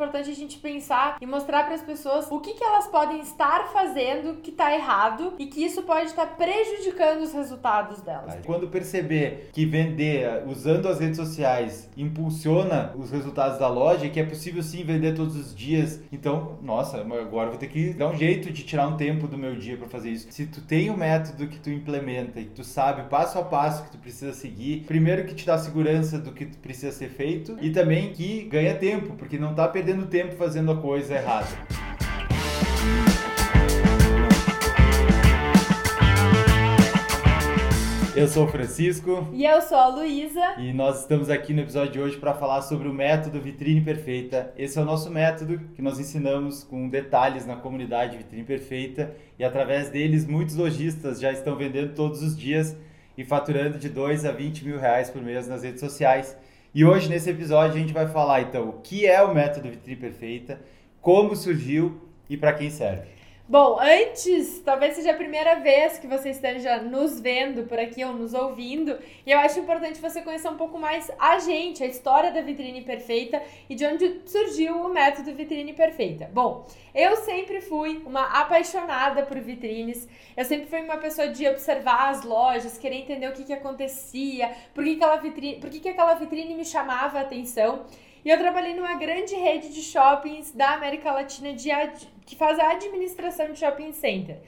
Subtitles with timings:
[0.00, 3.68] importante a gente pensar e mostrar para as pessoas o que, que elas podem estar
[3.70, 8.38] fazendo que tá errado e que isso pode estar prejudicando os resultados delas.
[8.46, 14.24] Quando perceber que vender usando as redes sociais impulsiona os resultados da loja, que é
[14.24, 18.50] possível sim vender todos os dias, então, nossa, agora vou ter que dar um jeito
[18.50, 20.28] de tirar um tempo do meu dia para fazer isso.
[20.30, 23.90] Se tu tem um método que tu implementa e tu sabe passo a passo que
[23.90, 28.12] tu precisa seguir, primeiro que te dá segurança do que precisa ser feito e também
[28.12, 31.48] que ganha tempo, porque não tá perdendo tempo fazendo a coisa errada.
[38.14, 39.28] Eu sou o Francisco.
[39.32, 40.54] E eu sou a Luísa.
[40.58, 44.52] E nós estamos aqui no episódio de hoje para falar sobre o método Vitrine Perfeita.
[44.58, 49.44] Esse é o nosso método que nós ensinamos com detalhes na comunidade Vitrine Perfeita e
[49.44, 52.76] através deles muitos lojistas já estão vendendo todos os dias
[53.16, 56.36] e faturando de 2 a 20 mil reais por mês nas redes sociais.
[56.72, 59.96] E hoje nesse episódio a gente vai falar então o que é o método Vitrine
[59.96, 60.60] Perfeita,
[61.00, 63.19] como surgiu e para quem serve.
[63.50, 68.12] Bom, antes, talvez seja a primeira vez que você esteja nos vendo por aqui ou
[68.12, 72.30] nos ouvindo, e eu acho importante você conhecer um pouco mais a gente, a história
[72.30, 76.30] da vitrine perfeita e de onde surgiu o método vitrine perfeita.
[76.32, 82.10] Bom, eu sempre fui uma apaixonada por vitrines, eu sempre fui uma pessoa de observar
[82.10, 85.88] as lojas, querer entender o que, que acontecia, por que, que, vitrine, por que, que
[85.88, 87.84] aquela vitrine me chamava a atenção.
[88.24, 91.70] E eu trabalhei numa grande rede de shoppings da América Latina de,
[92.26, 94.38] que faz a administração de shopping center.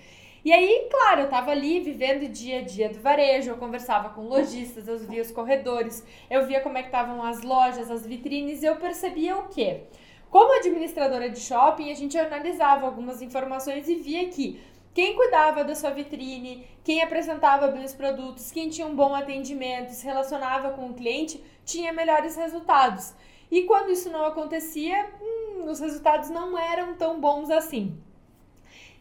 [0.44, 4.08] E aí, claro, eu tava ali vivendo o dia a dia do varejo, eu conversava
[4.10, 8.04] com lojistas, eu via os corredores, eu via como é que estavam as lojas, as
[8.04, 9.84] vitrines, e eu percebia o quê?
[10.28, 14.60] Como administradora de shopping, a gente analisava algumas informações e via que
[14.92, 19.90] quem cuidava da sua vitrine, quem apresentava bem os produtos, quem tinha um bom atendimento,
[19.90, 23.14] se relacionava com o cliente, tinha melhores resultados.
[23.52, 27.94] E quando isso não acontecia, hum, os resultados não eram tão bons assim.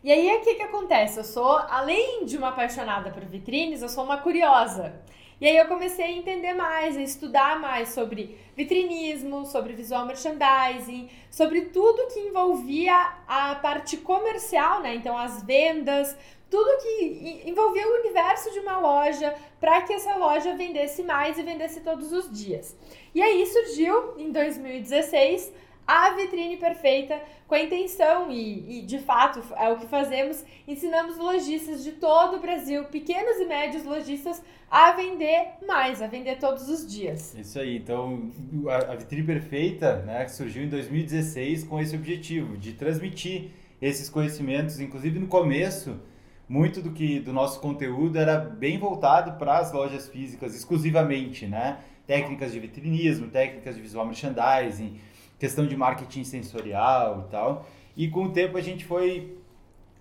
[0.03, 1.17] E aí, o que, que acontece?
[1.17, 4.94] Eu sou, além de uma apaixonada por vitrines, eu sou uma curiosa.
[5.40, 11.09] E aí eu comecei a entender mais, a estudar mais sobre vitrinismo, sobre visual merchandising,
[11.31, 14.94] sobre tudo que envolvia a parte comercial, né?
[14.95, 16.13] Então as vendas,
[16.51, 21.44] tudo que envolvia o universo de uma loja para que essa loja vendesse mais e
[21.44, 22.75] vendesse todos os dias.
[23.16, 25.53] E aí surgiu em 2016
[25.88, 31.17] a vitrine perfeita com a intenção e, e, de fato é o que fazemos, ensinamos
[31.17, 36.69] lojistas de todo o Brasil, pequenos e médios lojistas a vender mais, a vender todos
[36.69, 37.34] os dias.
[37.34, 38.29] Isso aí, então
[38.67, 43.51] a, a vitrine perfeita, né, surgiu em 2016 com esse objetivo de transmitir
[43.81, 46.00] esses conhecimentos, inclusive no começo
[46.51, 51.78] muito do que do nosso conteúdo era bem voltado para as lojas físicas exclusivamente, né?
[52.06, 55.00] Técnicas de vitrinismo, técnicas de visual merchandising,
[55.40, 57.66] questão de marketing sensorial e tal.
[57.95, 59.38] E com o tempo a gente foi,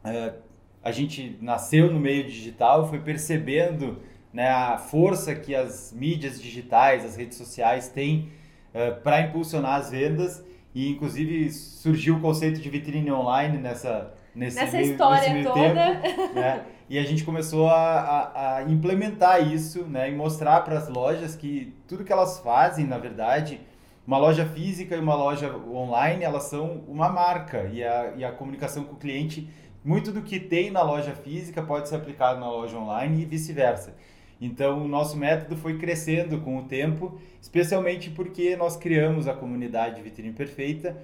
[0.03, 0.35] é,
[0.83, 4.03] a gente nasceu no meio digital, foi percebendo
[4.33, 8.29] né, a força que as mídias digitais, as redes sociais têm
[8.75, 10.45] é, para impulsionar as vendas
[10.75, 15.97] e inclusive surgiu o conceito de vitrine online nessa nesse Nessa meio, história nesse toda.
[15.97, 16.65] Tempo, né?
[16.91, 20.11] E a gente começou a, a, a implementar isso né?
[20.11, 23.61] e mostrar para as lojas que tudo que elas fazem, na verdade,
[24.05, 28.33] uma loja física e uma loja online, elas são uma marca e a, e a
[28.33, 29.49] comunicação com o cliente,
[29.85, 33.95] muito do que tem na loja física pode ser aplicado na loja online e vice-versa.
[34.41, 40.03] Então, o nosso método foi crescendo com o tempo, especialmente porque nós criamos a comunidade
[40.03, 40.97] Vitrine Perfeita,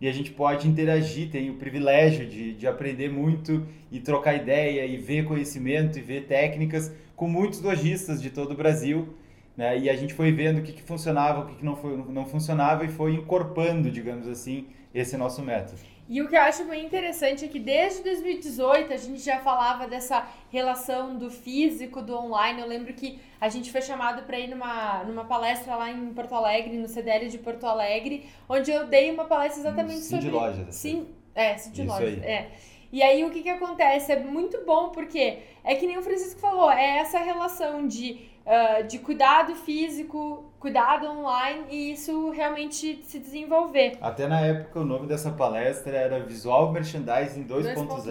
[0.00, 4.86] e a gente pode interagir, tem o privilégio de, de aprender muito e trocar ideia
[4.86, 9.14] e ver conhecimento e ver técnicas com muitos lojistas de todo o Brasil.
[9.56, 9.78] Né?
[9.78, 12.24] E a gente foi vendo o que, que funcionava, o que, que não, foi, não
[12.24, 15.78] funcionava e foi incorporando, digamos assim, esse nosso método.
[16.10, 19.86] E o que eu acho bem interessante é que desde 2018 a gente já falava
[19.86, 22.60] dessa relação do físico, do online.
[22.60, 26.34] Eu lembro que a gente foi chamado para ir numa, numa palestra lá em Porto
[26.34, 30.24] Alegre, no CDL de Porto Alegre, onde eu dei uma palestra exatamente sobre.
[30.24, 30.74] De lojas.
[30.74, 32.20] Sim, é, de lojas.
[32.24, 32.50] É.
[32.92, 34.10] E aí o que, que acontece?
[34.10, 38.86] É muito bom porque é que nem o Francisco falou, é essa relação de uh,
[38.86, 43.96] de cuidado físico, cuidado online e isso realmente se desenvolver.
[44.00, 48.06] Até na época o nome dessa palestra era Visual Merchandising 2.0.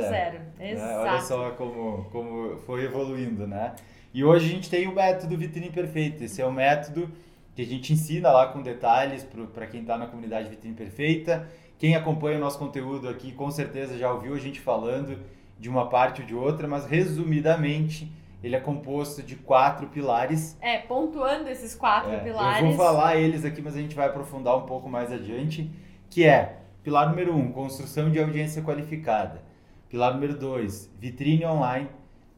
[0.57, 0.71] Né?
[0.71, 0.99] Exato.
[0.99, 3.75] Olha só como, como foi evoluindo, né?
[4.13, 6.23] E hoje a gente tem o método Vitrine Perfeita.
[6.23, 7.11] Esse é o método
[7.55, 11.47] que a gente ensina lá com detalhes para quem está na comunidade Vitrine Perfeita.
[11.77, 15.19] Quem acompanha o nosso conteúdo aqui com certeza já ouviu a gente falando
[15.59, 18.11] de uma parte ou de outra, mas resumidamente
[18.43, 20.57] ele é composto de quatro pilares.
[20.61, 22.61] É, pontuando esses quatro é, pilares.
[22.61, 25.69] Eu vou falar eles aqui, mas a gente vai aprofundar um pouco mais adiante,
[26.09, 29.43] que é Pilar número um, construção de audiência qualificada.
[29.89, 31.89] Pilar número dois, vitrine online.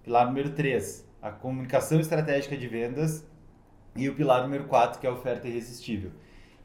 [0.03, 3.25] Pilar número três, a comunicação estratégica de vendas.
[3.95, 6.11] E o pilar número quatro, que é a oferta irresistível.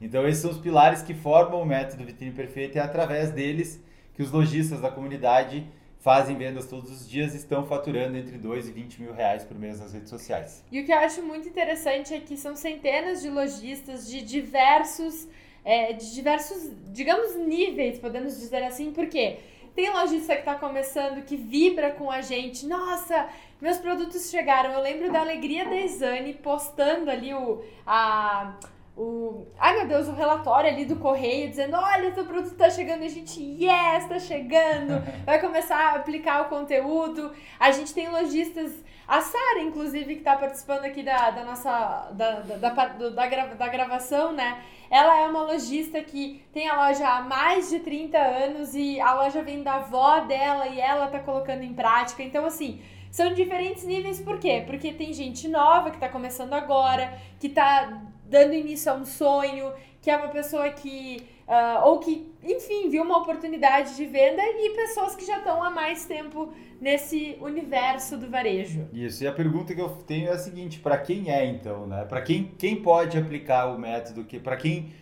[0.01, 3.83] Então, esses são os pilares que formam o método Vitrine Perfeita e é através deles
[4.15, 5.71] que os lojistas da comunidade
[6.07, 9.81] fazem vendas todos os dias estão faturando entre 2 e 20 mil reais por mês
[9.81, 10.65] nas redes sociais.
[10.71, 15.27] E o que eu acho muito interessante é que são centenas de lojistas de diversos,
[15.65, 19.39] é, de diversos, digamos, níveis, podemos dizer assim, porque
[19.75, 22.67] tem lojista que está começando, que vibra com a gente.
[22.69, 23.29] Nossa,
[23.61, 24.71] meus produtos chegaram.
[24.75, 28.55] Eu lembro da alegria da Exane postando ali o, a,
[28.97, 29.47] o.
[29.59, 33.07] Ai meu Deus, o relatório ali do correio dizendo: olha, seu produto tá chegando, e
[33.07, 37.33] a gente, yes, tá chegando, vai começar a aplicar o conteúdo.
[37.61, 38.73] A gente tem lojistas,
[39.07, 42.11] a Sara, inclusive, que tá participando aqui da, da nossa.
[42.13, 44.63] Da, da, da, da, da gravação, né?
[44.91, 49.13] Ela é uma lojista que tem a loja há mais de 30 anos e a
[49.15, 52.23] loja vem da avó dela e ela tá colocando em prática.
[52.23, 52.81] Então, assim.
[53.09, 54.63] São diferentes níveis, por quê?
[54.67, 59.73] Porque tem gente nova que está começando agora, que está dando início a um sonho,
[60.01, 61.27] que é uma pessoa que.
[61.47, 65.71] Uh, ou que, enfim, viu uma oportunidade de venda e pessoas que já estão há
[65.71, 68.89] mais tempo nesse universo do varejo.
[68.93, 72.05] Isso, e a pergunta que eu tenho é a seguinte: para quem é então, né?
[72.05, 74.25] Para quem, quem pode aplicar o método?
[74.25, 74.93] Que, para quem,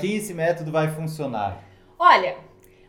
[0.00, 1.62] quem esse método vai funcionar?
[1.98, 2.36] Olha,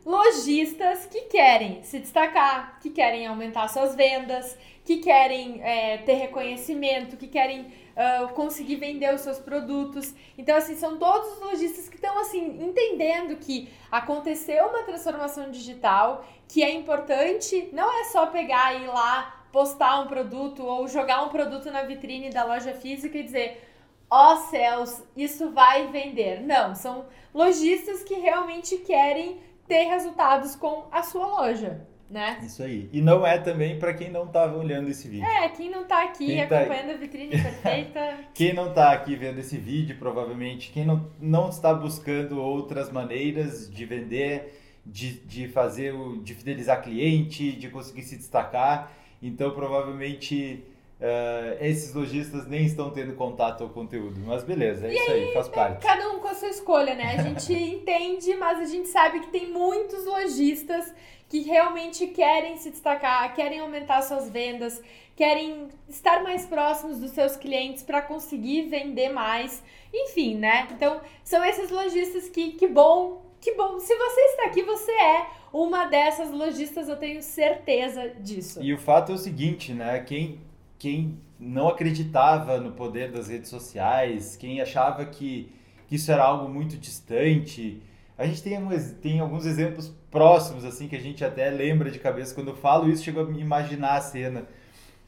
[0.05, 7.17] lojistas que querem se destacar, que querem aumentar suas vendas, que querem é, ter reconhecimento,
[7.17, 7.67] que querem
[7.99, 10.13] uh, conseguir vender os seus produtos.
[10.37, 16.25] Então, assim, são todos os lojistas que estão, assim, entendendo que aconteceu uma transformação digital,
[16.47, 21.23] que é importante, não é só pegar e ir lá postar um produto ou jogar
[21.23, 23.65] um produto na vitrine da loja física e dizer
[24.11, 26.41] ó oh, céus, isso vai vender.
[26.41, 32.39] Não, são lojistas que realmente querem ter resultados com a sua loja né?
[32.43, 32.89] Isso aí.
[32.91, 35.25] E não é também para quem não estava olhando esse vídeo.
[35.25, 36.93] É, quem não está aqui quem tá acompanhando tá...
[36.93, 38.17] a vitrine perfeita.
[38.33, 43.69] quem não está aqui vendo esse vídeo, provavelmente, quem não, não está buscando outras maneiras
[43.69, 46.17] de vender, de, de fazer o.
[46.17, 48.91] de fidelizar cliente, de conseguir se destacar.
[49.21, 50.63] Então, provavelmente.
[50.99, 55.23] Uh, esses lojistas nem estão tendo contato ao conteúdo, mas beleza, é e isso aí,
[55.27, 55.81] aí, faz né, parte.
[55.81, 57.15] Cada um com a sua escolha, né?
[57.17, 60.93] A gente entende, mas a gente sabe que tem muitos lojistas
[61.29, 64.81] que realmente querem se destacar, querem aumentar suas vendas,
[65.15, 69.63] querem estar mais próximos dos seus clientes para conseguir vender mais.
[69.93, 70.67] Enfim, né?
[70.71, 73.79] Então, são esses lojistas que, que bom, que bom.
[73.79, 78.61] Se você está aqui, você é uma dessas lojistas, eu tenho certeza disso.
[78.61, 79.99] E o fato é o seguinte, né?
[79.99, 80.39] Quem,
[80.79, 85.51] quem não acreditava no poder das redes sociais, quem achava que,
[85.87, 87.83] que isso era algo muito distante,
[88.17, 88.59] a gente tem,
[89.01, 92.35] tem alguns exemplos próximos, assim, que a gente até lembra de cabeça.
[92.35, 94.45] Quando eu falo isso, chego a me imaginar a cena.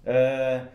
[0.06, 0.68] Uh,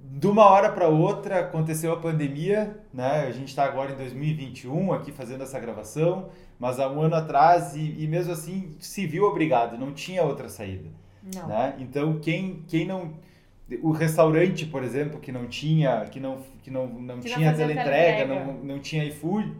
[0.00, 3.26] de uma hora para outra aconteceu a pandemia, né?
[3.26, 7.74] A gente está agora em 2021 aqui fazendo essa gravação, mas há um ano atrás
[7.74, 10.88] e, e mesmo assim se viu obrigado, não tinha outra saída.
[11.34, 11.48] Não.
[11.48, 11.76] Né?
[11.78, 13.12] Então quem, quem não
[13.82, 18.26] o restaurante, por exemplo, que não tinha, que não, que não, não que tinha teleentrega,
[18.26, 19.52] não, não tinha iFood,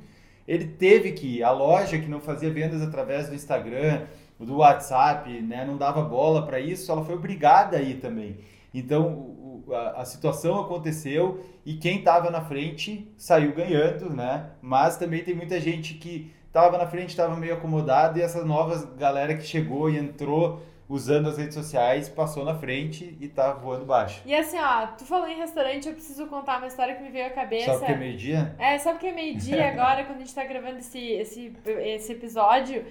[0.47, 4.07] ele teve que, a loja que não fazia vendas através do Instagram,
[4.41, 8.39] do WhatsApp, né, não dava bola para isso, ela foi obrigada a ir também.
[8.73, 14.51] Então, a, a, situação aconteceu e quem estava na frente saiu ganhando, né?
[14.63, 18.91] Mas também tem muita gente que estava na frente, estava meio acomodado e essa nova
[18.97, 23.85] galera que chegou e entrou usando as redes sociais, passou na frente e tá voando
[23.85, 24.23] baixo.
[24.25, 27.27] E assim, ó, tu falou em restaurante, eu preciso contar uma história que me veio
[27.27, 27.75] à cabeça.
[27.75, 28.57] Sabe que é meio-dia?
[28.59, 32.87] É, sabe que é meio-dia agora, quando a gente tá gravando esse, esse, esse episódio.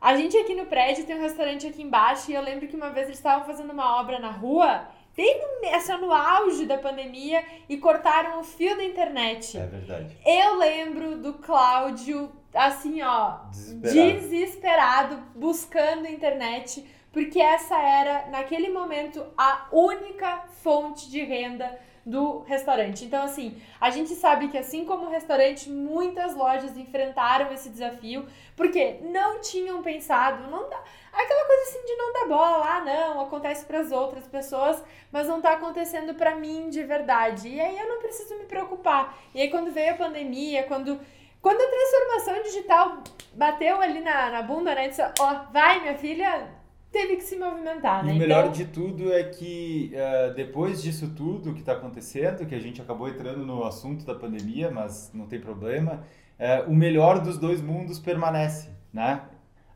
[0.00, 2.90] A gente aqui no prédio tem um restaurante aqui embaixo e eu lembro que uma
[2.90, 4.86] vez eles estavam fazendo uma obra na rua,
[5.16, 9.56] bem no, assim, no auge da pandemia, e cortaram o fio da internet.
[9.58, 10.16] É verdade.
[10.24, 19.24] Eu lembro do Cláudio, assim, ó, desesperado, desesperado buscando internet porque essa era, naquele momento,
[19.36, 23.04] a única fonte de renda do restaurante.
[23.04, 28.26] Então, assim, a gente sabe que assim como o restaurante, muitas lojas enfrentaram esse desafio,
[28.56, 33.20] porque não tinham pensado, não dá, aquela coisa assim de não dar bola lá, não,
[33.20, 37.48] acontece para as outras pessoas, mas não tá acontecendo para mim de verdade.
[37.48, 39.14] E aí eu não preciso me preocupar.
[39.34, 40.98] E aí quando veio a pandemia, quando
[41.40, 42.98] quando a transformação digital
[43.32, 44.88] bateu ali na, na bunda, né?
[44.88, 46.48] Disse, ó, oh, vai, minha filha,
[46.90, 48.12] teve que se movimentar, né?
[48.12, 48.52] E o melhor então...
[48.52, 53.08] de tudo é que uh, depois disso tudo que está acontecendo, que a gente acabou
[53.08, 56.04] entrando no assunto da pandemia, mas não tem problema,
[56.38, 59.22] uh, o melhor dos dois mundos permanece, né?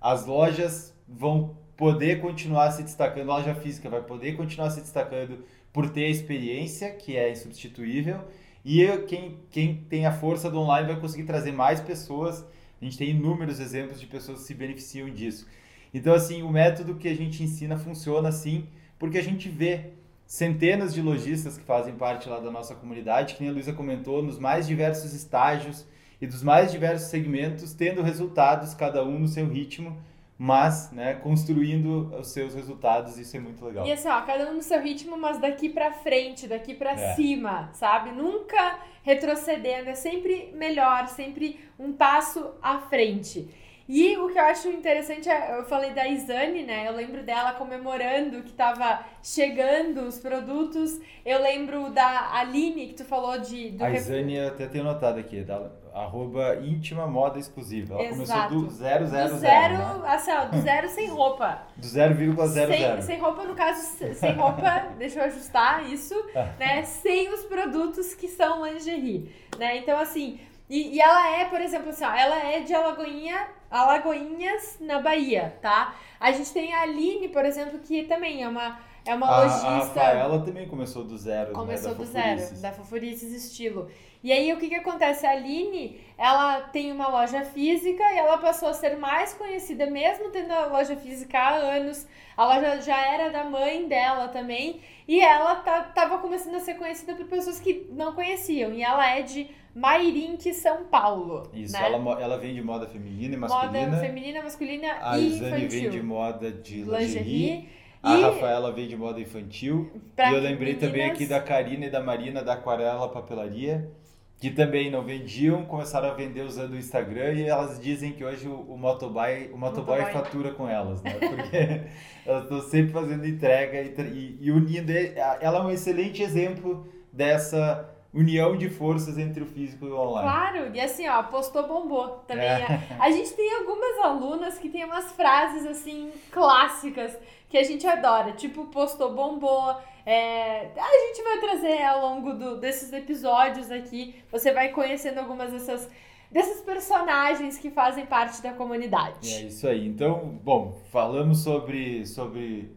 [0.02, 5.44] as lojas vão poder continuar se destacando, a loja física vai poder continuar se destacando
[5.72, 8.20] por ter a experiência, que é insubstituível,
[8.64, 12.44] e quem, quem tem a força do online vai conseguir trazer mais pessoas.
[12.80, 15.48] A gente tem inúmeros exemplos de pessoas que se beneficiam disso.
[15.92, 18.66] Então, assim, o método que a gente ensina funciona assim,
[18.98, 19.90] porque a gente vê
[20.26, 24.22] centenas de lojistas que fazem parte lá da nossa comunidade, que nem a Luísa comentou,
[24.22, 25.86] nos mais diversos estágios
[26.20, 30.00] e dos mais diversos segmentos, tendo resultados, cada um no seu ritmo,
[30.38, 33.86] mas, né, construindo os seus resultados, isso é muito legal.
[33.86, 37.14] E assim, ó, cada um no seu ritmo, mas daqui para frente, daqui para é.
[37.14, 38.10] cima, sabe?
[38.10, 43.48] Nunca retrocedendo, é sempre melhor, sempre um passo à frente.
[43.88, 46.88] E o que eu acho interessante, é, eu falei da Isane, né?
[46.88, 51.00] Eu lembro dela comemorando que estava chegando os produtos.
[51.24, 53.70] Eu lembro da Aline, que tu falou de...
[53.70, 57.94] Do a Isane eu até tenho notado aqui, da arroba íntima moda exclusiva.
[57.94, 58.48] Ela Exato.
[58.48, 59.76] começou do zero, zero, do zero.
[59.76, 60.08] Zero, né?
[60.08, 61.62] assim, ó, do zero sem roupa.
[61.76, 62.48] Do 0,00.
[62.48, 63.80] Sem, sem roupa, no caso,
[64.14, 66.48] sem roupa, deixa eu ajustar isso, ah.
[66.58, 66.82] né?
[66.84, 69.76] Sem os produtos que são lingerie, né?
[69.76, 70.40] Então, assim...
[70.72, 75.54] E, e ela é, por exemplo, assim, ó, ela é de Alagoinha Alagoinhas, na Bahia,
[75.60, 75.94] tá?
[76.18, 79.66] A gente tem a Aline, por exemplo, que também é uma, é uma a, lojista.
[79.66, 81.96] A Rafaela também começou do zero, né, Começou né?
[81.96, 83.90] do zero, da Fofurices Estilo.
[84.22, 85.26] E aí, o que que acontece?
[85.26, 90.30] A Aline, ela tem uma loja física e ela passou a ser mais conhecida, mesmo
[90.30, 92.06] tendo a loja física há anos.
[92.36, 94.80] A loja já era da mãe dela também.
[95.08, 98.72] E ela tá, tava começando a ser conhecida por pessoas que não conheciam.
[98.72, 101.48] E ela é de Mairink, São Paulo.
[101.52, 101.86] Isso, né?
[101.86, 103.86] ela, ela vende moda feminina e masculina.
[103.86, 105.46] Moda feminina, masculina a e infantil.
[105.46, 106.98] A Isane vende moda de lingerie.
[106.98, 107.68] lingerie.
[108.02, 108.22] A e...
[108.22, 109.90] Rafaela vende moda infantil.
[110.14, 110.80] Pra e eu lembrei meninas...
[110.80, 113.90] também aqui da Karina e da Marina da Aquarela Papelaria,
[114.38, 118.48] que também não vendiam, começaram a vender usando o Instagram e elas dizem que hoje
[118.48, 121.12] o, o motoboy, o motoboy, motoboy fatura com elas, né?
[121.12, 121.82] Porque
[122.26, 124.92] elas estão sempre fazendo entrega e, e, e unindo.
[125.40, 130.28] Ela é um excelente exemplo dessa união de forças entre o físico e o online.
[130.28, 132.44] Claro, e assim, ó, postou bombou também.
[132.44, 132.80] É.
[132.98, 137.16] A, a gente tem algumas alunas que tem umas frases assim clássicas
[137.48, 139.76] que a gente adora, tipo postou bombou.
[140.04, 145.52] É, a gente vai trazer ao longo do, desses episódios aqui, você vai conhecendo algumas
[145.52, 145.88] dessas
[146.30, 149.30] desses personagens que fazem parte da comunidade.
[149.30, 149.86] É isso aí.
[149.86, 152.74] Então, bom, falamos sobre sobre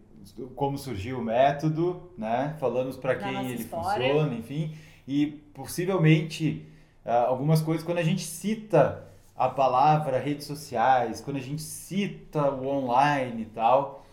[0.56, 2.56] como surgiu o método, né?
[2.60, 4.10] Falamos para quem ele história.
[4.10, 4.76] funciona, enfim
[5.08, 6.66] e possivelmente
[7.06, 12.50] uh, algumas coisas quando a gente cita a palavra redes sociais, quando a gente cita
[12.52, 14.06] o online e tal,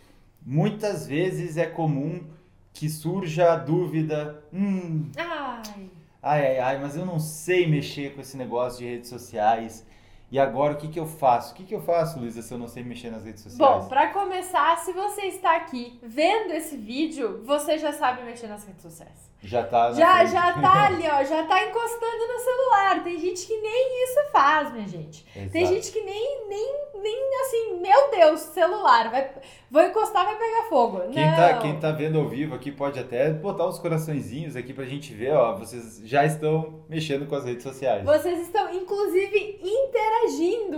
[0.44, 2.24] muitas vezes é comum
[2.72, 5.90] que surja a dúvida, hum, ai.
[6.22, 9.86] ai, ai, ai, mas eu não sei mexer com esse negócio de redes sociais.
[10.32, 11.52] E agora o que, que eu faço?
[11.52, 13.58] O que, que eu faço, Luísa, se eu não sei mexer nas redes sociais?
[13.58, 18.64] Bom, para começar, se você está aqui vendo esse vídeo, você já sabe mexer nas
[18.64, 19.30] redes sociais.
[19.42, 23.02] Já tá já, já tá ali, ó, já tá encostando no celular.
[23.04, 25.26] Tem gente que nem isso faz, minha gente.
[25.36, 25.52] Exato.
[25.52, 29.32] Tem gente que nem, nem, nem assim, meu Deus, celular, vai,
[29.70, 31.00] vou encostar, vai pegar fogo.
[31.10, 31.36] Quem Não.
[31.36, 35.12] tá, quem tá vendo ao vivo aqui pode até botar uns coraçõezinhos aqui pra gente
[35.12, 38.02] ver, ó, vocês já estão mexendo com as redes sociais.
[38.04, 40.21] Vocês estão, inclusive, interagindo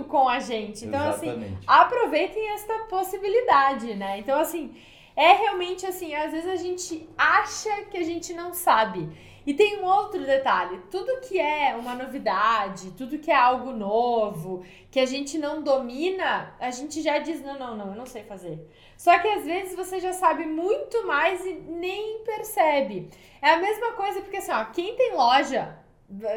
[0.04, 0.84] com a gente.
[0.86, 1.54] Então, assim, Exatamente.
[1.54, 4.18] assim, aproveitem esta possibilidade, né?
[4.18, 4.74] Então, assim
[5.16, 9.08] é realmente assim, às vezes a gente acha que a gente não sabe.
[9.46, 14.64] E tem um outro detalhe: tudo que é uma novidade, tudo que é algo novo,
[14.90, 18.24] que a gente não domina, a gente já diz: não, não, não, eu não sei
[18.24, 18.68] fazer.
[18.96, 23.10] Só que às vezes você já sabe muito mais e nem percebe.
[23.40, 25.78] É a mesma coisa, porque assim, ó, quem tem loja,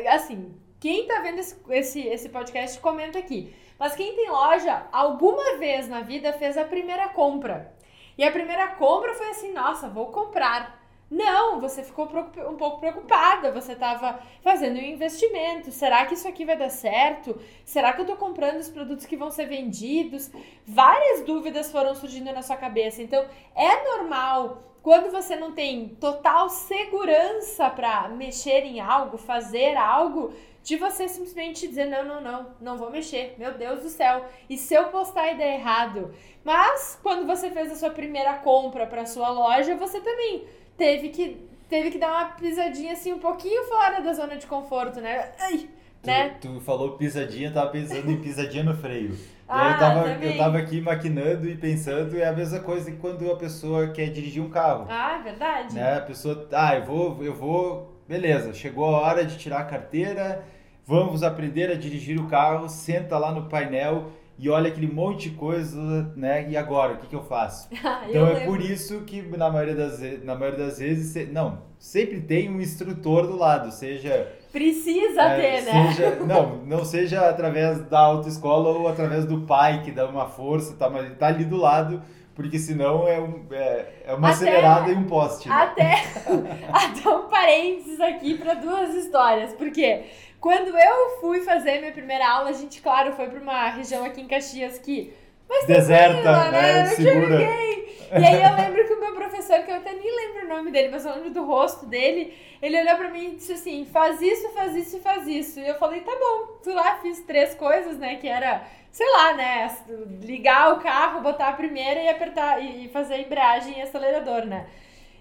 [0.10, 3.54] assim, quem tá vendo esse, esse, esse podcast, comenta aqui.
[3.80, 7.74] Mas quem tem loja, alguma vez na vida fez a primeira compra.
[8.18, 10.78] E a primeira compra foi assim: nossa, vou comprar.
[11.10, 12.06] Não, você ficou
[12.50, 15.72] um pouco preocupada, você estava fazendo um investimento.
[15.72, 17.40] Será que isso aqui vai dar certo?
[17.64, 20.30] Será que eu estou comprando os produtos que vão ser vendidos?
[20.66, 23.02] Várias dúvidas foram surgindo na sua cabeça.
[23.02, 30.34] Então, é normal quando você não tem total segurança para mexer em algo, fazer algo,
[30.68, 34.26] de você simplesmente dizer: não, não, não, não vou mexer, meu Deus do céu.
[34.50, 36.12] E se eu postar e der errado?
[36.44, 40.44] Mas quando você fez a sua primeira compra para sua loja, você também
[40.76, 41.38] teve que,
[41.70, 45.32] teve que dar uma pisadinha assim um pouquinho fora da zona de conforto, né?
[45.40, 45.70] Ai,
[46.02, 46.36] tu, né?
[46.42, 49.18] tu falou pisadinha, tava pensando em pisadinha no freio.
[49.50, 53.32] Ah, eu, tava, eu tava aqui maquinando e pensando, é a mesma coisa que quando
[53.32, 54.86] a pessoa quer dirigir um carro.
[54.90, 55.74] Ah, é verdade.
[55.74, 56.00] Né?
[56.00, 60.44] A pessoa, ah, eu vou, eu vou, beleza, chegou a hora de tirar a carteira,
[60.88, 64.06] vamos aprender a dirigir o carro, senta lá no painel
[64.40, 66.48] e olha aquele monte de coisa, né?
[66.50, 67.68] E agora, o que, que eu faço?
[67.84, 68.46] Ah, eu Então é lembro.
[68.52, 73.28] por isso que na maioria das, na maioria das vezes, não, sempre tem um instrutor
[73.28, 75.92] do lado, seja Precisa é, ter, né?
[75.92, 80.76] seja, não, não seja através da autoescola ou através do pai que dá uma força,
[80.76, 82.02] tá, mas ele tá ali do lado,
[82.36, 85.50] porque senão é, um, é, é uma Até- acelerada e um poste.
[85.50, 85.56] né?
[85.56, 85.94] Até,
[86.72, 89.54] até um parênteses aqui para duas histórias.
[89.54, 90.04] Porque
[90.40, 94.22] quando eu fui fazer minha primeira aula, a gente, claro, foi para uma região aqui
[94.22, 95.14] em Caxias que.
[95.50, 96.84] Mas Deserta, tranquila, né?
[96.84, 97.88] Não tinha ninguém.
[98.12, 100.72] E aí eu lembro que o meu professor, que eu até nem lembro o nome
[100.72, 104.22] dele, mas eu lembro do rosto dele, ele olhou pra mim e disse assim: faz
[104.22, 105.60] isso, faz isso e faz isso.
[105.60, 106.60] E eu falei: tá bom.
[106.64, 108.16] Fui lá, fiz três coisas, né?
[108.16, 109.76] Que era, sei lá, né?
[110.22, 114.68] Ligar o carro, botar a primeira e apertar, e fazer a embreagem e acelerador, né?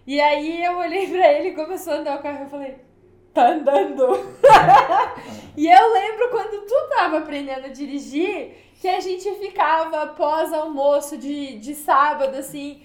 [0.06, 2.76] E aí eu olhei pra ele e começou a andar o carro e eu falei:
[3.36, 4.18] tá andando.
[5.56, 11.18] e eu lembro quando tu tava aprendendo a dirigir que a gente ficava pós almoço
[11.18, 12.82] de, de sábado assim,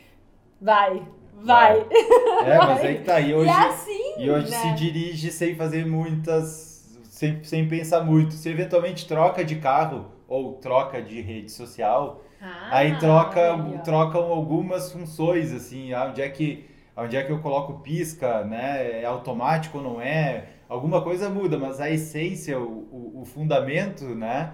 [0.59, 1.01] vai,
[1.33, 1.85] vai.
[2.43, 3.19] É, mas aí que tá.
[3.19, 4.57] E hoje, e assim, e hoje né?
[4.57, 6.69] se dirige sem fazer muitas.
[7.03, 8.33] Sem, sem pensar muito.
[8.33, 14.91] Se eventualmente troca de carro ou troca de rede social, Ah, aí troca, aí, algumas
[14.91, 16.70] funções, assim, ah, onde é que.
[16.95, 19.01] Onde é que eu coloco pisca, né?
[19.01, 20.45] É automático ou não é?
[20.67, 24.53] Alguma coisa muda, mas a essência, o, o, o fundamento, né?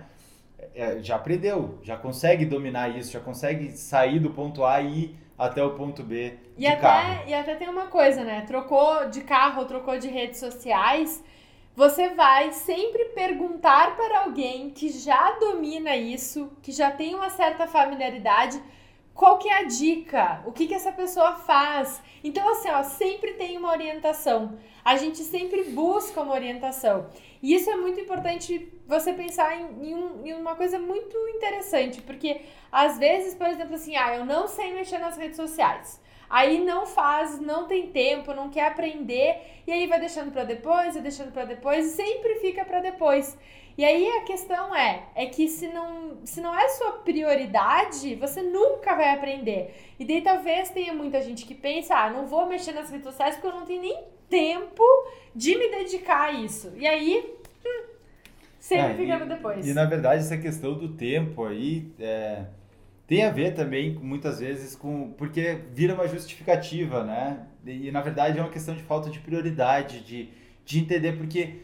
[0.77, 5.19] é, já aprendeu, já consegue dominar isso, já consegue sair do ponto A e ir
[5.37, 7.23] até o ponto B E de até, carro.
[7.27, 8.43] e até tem uma coisa, né?
[8.47, 11.23] Trocou de carro, trocou de redes sociais.
[11.75, 17.67] Você vai sempre perguntar para alguém que já domina isso, que já tem uma certa
[17.67, 18.59] familiaridade,
[19.17, 22.01] qual que é a dica, o que, que essa pessoa faz.
[22.23, 24.57] Então, assim, ó, sempre tem uma orientação.
[24.85, 27.07] A gente sempre busca uma orientação.
[27.41, 32.01] E isso é muito importante você pensar em, em um- em uma coisa muito interessante,
[32.01, 35.99] porque às vezes, por exemplo, assim, ah, eu não sei mexer nas redes sociais.
[36.29, 40.93] Aí não faz, não tem tempo, não quer aprender, e aí vai deixando pra depois,
[40.93, 43.37] vai deixando pra depois, e sempre fica pra depois.
[43.77, 48.41] E aí a questão é, é que se não, se não é sua prioridade, você
[48.41, 49.75] nunca vai aprender.
[49.99, 53.35] E daí talvez tenha muita gente que pensa, ah, não vou mexer nas redes sociais
[53.35, 54.83] porque eu não tenho nem tempo
[55.35, 56.73] de me dedicar a isso.
[56.75, 57.23] E aí,
[57.63, 57.83] hum,
[58.59, 59.67] sempre É, fica e- pra depois.
[59.67, 62.45] E na verdade essa questão do tempo aí é,
[63.07, 67.47] tem a ver também muitas vezes com porque vira uma justificativa, né?
[67.65, 70.29] E, na verdade é uma questão de falta de prioridade, de,
[70.65, 71.61] de entender porque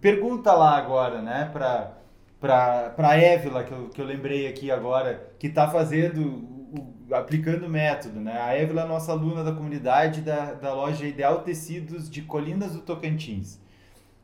[0.00, 1.48] pergunta lá agora, né?
[1.52, 1.92] Para
[2.40, 7.64] para Évila que eu, que eu lembrei aqui agora que está fazendo o- o- aplicando
[7.64, 8.38] o método, né?
[8.38, 12.80] A Évila é nossa aluna da comunidade da, da loja Ideal Tecidos de Colinas do
[12.80, 13.58] Tocantins,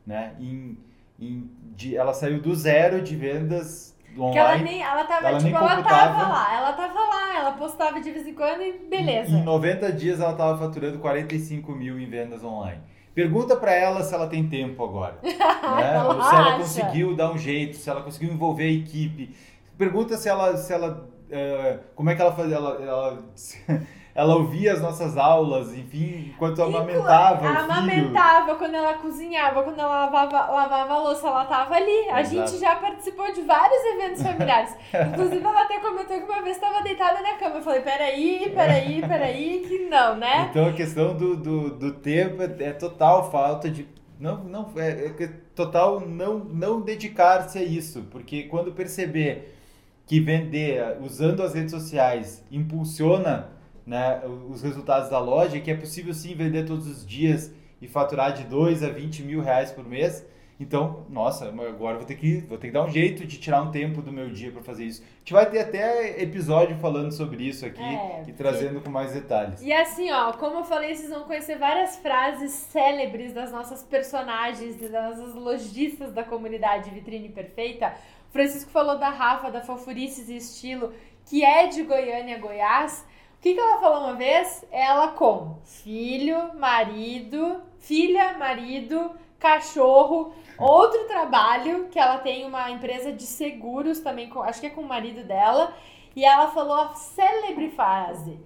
[0.05, 0.35] né?
[0.39, 0.77] Em,
[1.19, 4.63] em- de, ela saiu do zero de vendas Porque ela online.
[4.69, 8.11] nem, ela tava, Ela nem tipo, ela tava lá, ela tava lá, ela postava de
[8.11, 9.31] vez em quando e beleza.
[9.35, 12.81] Em 90 dias ela estava faturando 45 mil em vendas online.
[13.13, 15.17] Pergunta para ela se ela tem tempo agora.
[15.23, 15.95] né?
[15.95, 19.35] Ela se ela conseguiu dar um jeito, se ela conseguiu envolver a equipe.
[19.77, 23.23] Pergunta se ela, se ela eh, como é que ela fazia, ela, ela,
[24.13, 30.05] ela ouvia as nossas aulas, enfim, enquanto amamentava Ela amamentava quando ela cozinhava, quando ela
[30.05, 32.09] lavava, lavava a louça, ela tava ali.
[32.09, 32.51] A Exato.
[32.51, 34.75] gente já participou de vários eventos familiares.
[34.93, 37.57] Inclusive, ela até comentou que uma vez estava deitada na cama.
[37.57, 40.47] Eu falei, peraí, peraí, peraí, que não, né?
[40.49, 43.87] Então a questão do, do, do tempo é, é total falta de.
[44.19, 48.03] Não, não, é, é total não, não dedicar-se a isso.
[48.11, 49.55] Porque quando perceber
[50.05, 56.13] que vender usando as redes sociais impulsiona né, os resultados da loja, que é possível
[56.13, 60.25] sim vender todos os dias e faturar de 2 a 20 mil reais por mês.
[60.61, 63.71] Então, nossa, agora vou ter que vou ter que dar um jeito de tirar um
[63.71, 65.01] tempo do meu dia para fazer isso.
[65.01, 69.11] A gente vai ter até episódio falando sobre isso aqui É, e trazendo com mais
[69.11, 69.59] detalhes.
[69.59, 74.79] E assim, ó, como eu falei, vocês vão conhecer várias frases célebres das nossas personagens,
[74.79, 77.95] das nossas lojistas da comunidade Vitrine Perfeita.
[78.29, 80.93] Francisco falou da Rafa, da Fofurices e Estilo,
[81.25, 83.03] que é de Goiânia, Goiás.
[83.41, 84.63] O que, que ela falou uma vez?
[84.71, 93.23] Ela com filho, marido, filha, marido, cachorro, outro trabalho, que ela tem uma empresa de
[93.23, 95.73] seguros também, com, acho que é com o marido dela.
[96.15, 98.39] E ela falou a célebre frase: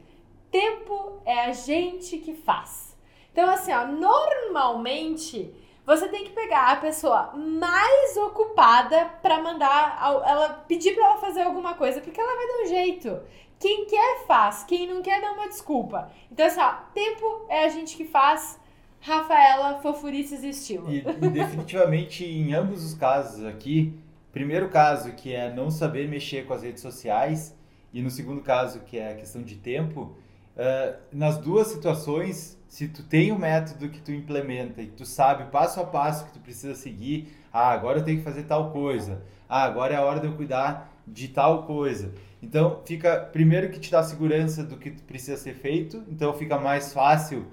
[0.49, 2.97] tempo é a gente que faz.
[3.33, 5.53] Então, assim, ó, normalmente
[5.85, 11.41] você tem que pegar a pessoa mais ocupada pra mandar ela pedir pra ela fazer
[11.41, 13.19] alguma coisa, porque ela vai dar um jeito.
[13.59, 16.11] Quem quer faz, quem não quer dá uma desculpa.
[16.31, 18.59] Então, assim, ó, tempo é a gente que faz.
[18.99, 20.91] Rafaela, fofurices e estilo.
[20.91, 23.93] E, e definitivamente em ambos os casos aqui,
[24.31, 27.55] primeiro caso, que é não saber mexer com as redes sociais,
[27.93, 30.17] e no segundo caso, que é a questão de tempo,
[30.57, 35.51] uh, nas duas situações, se tu tem um método que tu implementa e tu sabe
[35.51, 39.21] passo a passo que tu precisa seguir, ah, agora eu tenho que fazer tal coisa,
[39.47, 42.13] ah, agora é a hora de eu cuidar de tal coisa.
[42.41, 46.93] Então, fica primeiro que te dá segurança do que precisa ser feito, então fica mais
[46.93, 47.47] fácil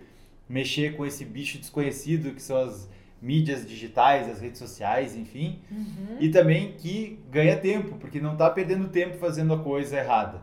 [0.49, 2.88] mexer com esse bicho desconhecido que são as
[3.23, 5.61] mídias digitais, as redes sociais, enfim.
[5.71, 6.16] Uhum.
[6.18, 10.42] E também que ganha tempo, porque não está perdendo tempo fazendo a coisa errada.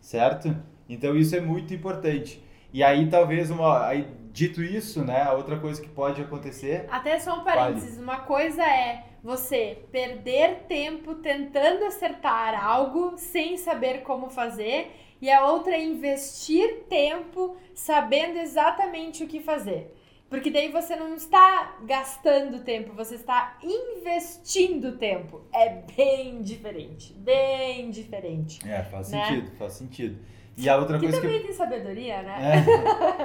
[0.00, 0.54] Certo?
[0.88, 2.42] Então isso é muito importante.
[2.72, 6.86] E aí talvez uma aí dito isso, né, a outra coisa que pode acontecer.
[6.90, 8.02] Até só um parênteses, vale.
[8.02, 15.46] uma coisa é você perder tempo tentando acertar algo sem saber como fazer, e a
[15.46, 19.94] outra é investir tempo sabendo exatamente o que fazer.
[20.28, 25.42] Porque daí você não está gastando tempo, você está investindo tempo.
[25.52, 28.66] É bem diferente, bem diferente.
[28.66, 29.26] É, faz né?
[29.26, 30.18] sentido, faz sentido.
[30.56, 31.46] E a outra que coisa também que...
[31.48, 32.64] tem sabedoria, né?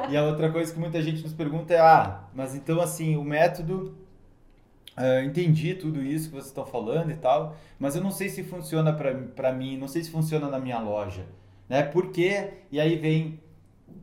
[0.07, 0.11] É.
[0.11, 3.23] E a outra coisa que muita gente nos pergunta é, ah, mas então assim, o
[3.23, 3.97] método,
[4.97, 8.43] uh, entendi tudo isso que vocês estão falando e tal, mas eu não sei se
[8.43, 11.25] funciona para mim, não sei se funciona na minha loja,
[11.69, 11.83] né?
[11.83, 12.53] Por quê?
[12.71, 13.39] E aí vem,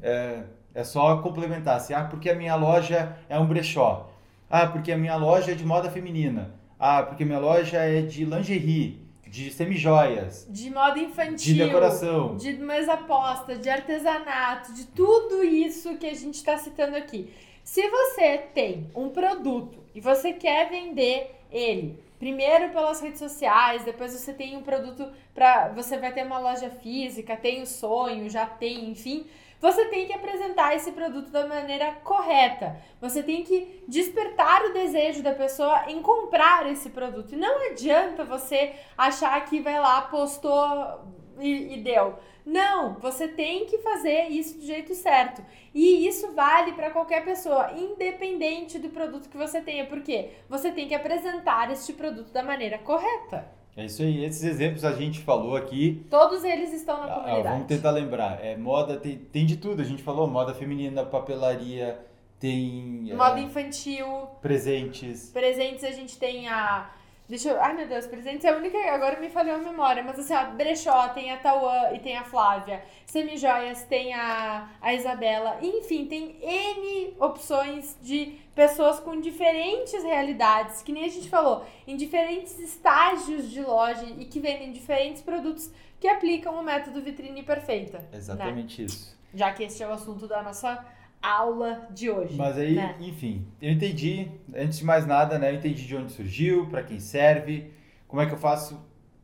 [0.00, 4.10] é, é só complementar, assim, ah, porque a minha loja é um brechó,
[4.48, 8.02] ah, porque a minha loja é de moda feminina, ah, porque a minha loja é
[8.02, 14.86] de lingerie, de semijoias, de moda infantil, de decoração, de mesa posta, de artesanato, de
[14.86, 17.32] tudo isso que a gente está citando aqui.
[17.64, 24.12] Se você tem um produto e você quer vender ele, primeiro pelas redes sociais, depois
[24.12, 28.44] você tem um produto para você vai ter uma loja física, tem o sonho, já
[28.44, 29.26] tem, enfim,
[29.58, 32.76] você tem que apresentar esse produto da maneira correta.
[33.00, 37.32] Você tem que despertar o desejo da pessoa em comprar esse produto.
[37.32, 41.00] E não adianta você achar que vai lá, postou
[41.40, 42.14] e, e deu.
[42.44, 45.42] Não, você tem que fazer isso do jeito certo.
[45.74, 50.86] E isso vale para qualquer pessoa, independente do produto que você tenha, porque você tem
[50.86, 53.46] que apresentar este produto da maneira correta.
[53.76, 54.24] É isso aí.
[54.24, 56.06] Esses exemplos a gente falou aqui.
[56.08, 57.46] Todos eles estão na ah, comunidade.
[57.46, 58.44] Ah, vamos tentar lembrar.
[58.44, 59.82] É moda, tem, tem de tudo.
[59.82, 61.98] A gente falou moda feminina, papelaria,
[62.38, 63.12] tem.
[63.14, 64.06] Moda é, infantil.
[64.40, 65.30] Presentes.
[65.30, 66.90] Presentes a gente tem a
[67.26, 67.60] Deixa eu.
[67.60, 68.76] Ai meu Deus, presentes é a única.
[68.92, 70.02] Agora me falhou a memória.
[70.02, 72.82] Mas assim, ó, Brechó tem a Tauã e tem a Flávia.
[73.06, 75.58] Semijoias tem a, a Isabela.
[75.62, 80.82] Enfim, tem N opções de pessoas com diferentes realidades.
[80.82, 85.70] Que nem a gente falou, em diferentes estágios de loja e que vendem diferentes produtos
[85.98, 88.00] que aplicam o método vitrine perfeita.
[88.00, 88.08] Né?
[88.12, 88.86] Exatamente né?
[88.86, 89.16] isso.
[89.32, 90.84] Já que este é o assunto da nossa
[91.24, 92.36] aula de hoje.
[92.36, 92.96] Mas aí, né?
[93.00, 95.50] enfim, eu entendi, antes de mais nada, né?
[95.50, 97.72] Eu entendi de onde surgiu, para quem serve,
[98.06, 98.80] como é que eu faço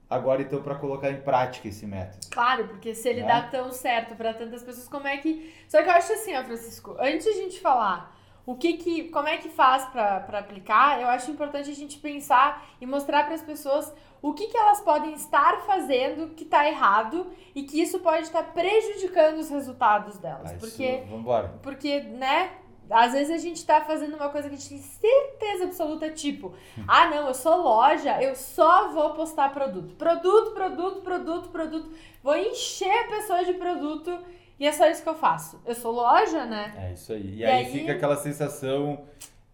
[0.09, 2.27] agora então para colocar em prática esse método.
[2.31, 3.29] Claro, porque se ele né?
[3.29, 5.53] dá tão certo para tantas pessoas, como é que.
[5.69, 9.05] Só que eu acho assim, ó, Francisco, antes de a gente falar o que que,
[9.11, 13.35] como é que faz para aplicar, eu acho importante a gente pensar e mostrar para
[13.35, 18.01] as pessoas o que, que elas podem estar fazendo que está errado e que isso
[18.01, 20.53] pode estar prejudicando os resultados delas.
[20.53, 21.59] Ah, porque, vambora.
[21.63, 22.51] porque, né,
[22.91, 26.53] às vezes a gente está fazendo uma coisa que a gente tem certeza absoluta, tipo,
[26.87, 29.95] ah, não, eu sou loja, eu só vou postar produto.
[29.95, 31.93] Produto, produto, produto, produto.
[32.23, 34.19] Vou encher a pessoa de produto
[34.59, 35.59] e é só isso que eu faço.
[35.65, 36.75] Eu sou loja, né?
[36.77, 37.23] É isso aí.
[37.23, 39.05] E, e aí, aí, fica aquela sensação.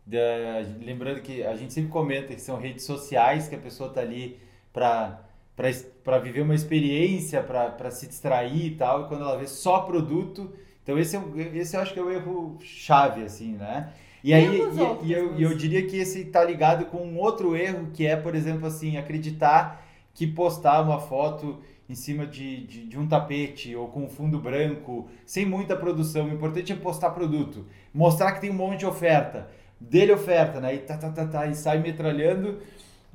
[0.05, 0.18] De,
[0.81, 4.40] lembrando que a gente sempre comenta que são redes sociais que a pessoa tá ali
[4.76, 10.52] para viver uma experiência, para se distrair e tal, e quando ela vê só produto.
[10.82, 11.20] Então, esse, é,
[11.54, 13.92] esse eu acho que é o erro chave, assim, né?
[14.22, 17.88] E aí, e, e, eu, eu diria que esse tá ligado com um outro erro,
[17.94, 21.58] que é, por exemplo, assim, acreditar que postar uma foto
[21.88, 26.26] em cima de, de, de, um tapete ou com um fundo branco, sem muita produção.
[26.26, 29.48] O importante é postar produto, mostrar que tem um monte de oferta,
[29.80, 30.74] dele oferta, né?
[30.74, 32.58] E, tá, tá, tá, tá, e sai metralhando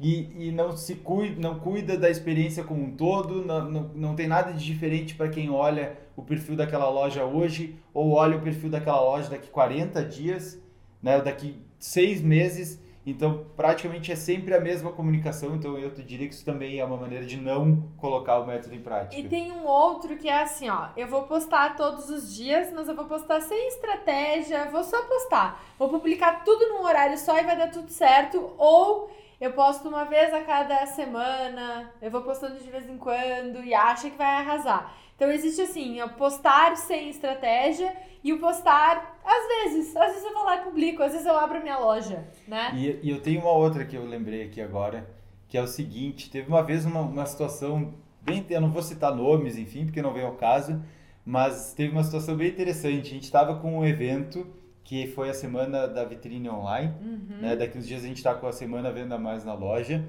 [0.01, 4.15] e, e não se cuida, não cuida da experiência como um todo, não, não, não
[4.15, 8.41] tem nada de diferente para quem olha o perfil daquela loja hoje ou olha o
[8.41, 10.61] perfil daquela loja daqui 40 dias,
[11.01, 11.21] né?
[11.21, 15.55] Daqui seis meses então, praticamente é sempre a mesma comunicação.
[15.55, 18.75] Então, eu te diria que isso também é uma maneira de não colocar o método
[18.75, 19.19] em prática.
[19.19, 20.89] E tem um outro que é assim, ó.
[20.95, 24.69] Eu vou postar todos os dias, mas eu vou postar sem estratégia.
[24.69, 25.63] Vou só postar.
[25.79, 28.53] Vou publicar tudo num horário só e vai dar tudo certo.
[28.57, 29.09] Ou
[29.41, 31.91] eu posto uma vez a cada semana.
[31.99, 34.95] Eu vou postando de vez em quando e acha que vai arrasar.
[35.15, 37.91] Então, existe assim, o postar sem estratégia
[38.23, 39.95] e o postar, às vezes.
[39.95, 42.71] Às vezes eu vou lá e publico, às vezes eu abro minha loja, né?
[42.75, 45.09] E, e eu tenho uma outra que eu lembrei aqui agora,
[45.47, 49.13] que é o seguinte, teve uma vez uma, uma situação bem, eu não vou citar
[49.15, 50.83] nomes, enfim, porque não vem ao caso,
[51.25, 53.07] mas teve uma situação bem interessante.
[53.07, 54.45] A gente estava com um evento
[54.91, 57.37] que foi a semana da vitrine online, uhum.
[57.39, 57.55] né?
[57.55, 60.03] Daqui uns dias a gente está com a semana venda mais na loja.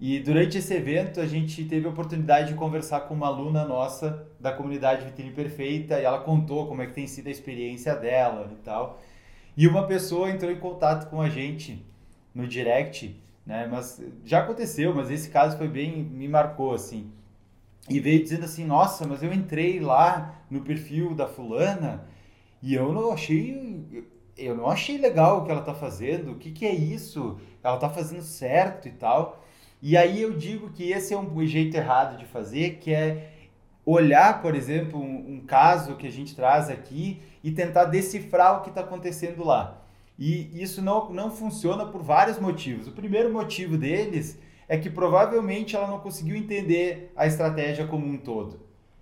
[0.00, 4.26] E durante esse evento a gente teve a oportunidade de conversar com uma aluna nossa
[4.40, 8.50] da comunidade Vitrine Perfeita e ela contou como é que tem sido a experiência dela
[8.50, 9.00] e tal.
[9.56, 11.80] E uma pessoa entrou em contato com a gente
[12.34, 13.68] no direct, né?
[13.70, 17.12] Mas já aconteceu, mas esse caso foi bem me marcou assim.
[17.88, 22.09] E veio dizendo assim: "Nossa, mas eu entrei lá no perfil da fulana
[22.62, 24.04] e eu não achei
[24.36, 26.32] eu não achei legal o que ela tá fazendo.
[26.32, 27.38] O que que é isso?
[27.62, 29.44] Ela tá fazendo certo e tal".
[29.82, 33.32] E aí eu digo que esse é um jeito errado de fazer, que é
[33.84, 38.62] olhar, por exemplo, um, um caso que a gente traz aqui e tentar decifrar o
[38.62, 39.82] que está acontecendo lá.
[40.18, 42.86] E isso não, não funciona por vários motivos.
[42.86, 48.18] O primeiro motivo deles é que provavelmente ela não conseguiu entender a estratégia como um
[48.18, 48.60] todo.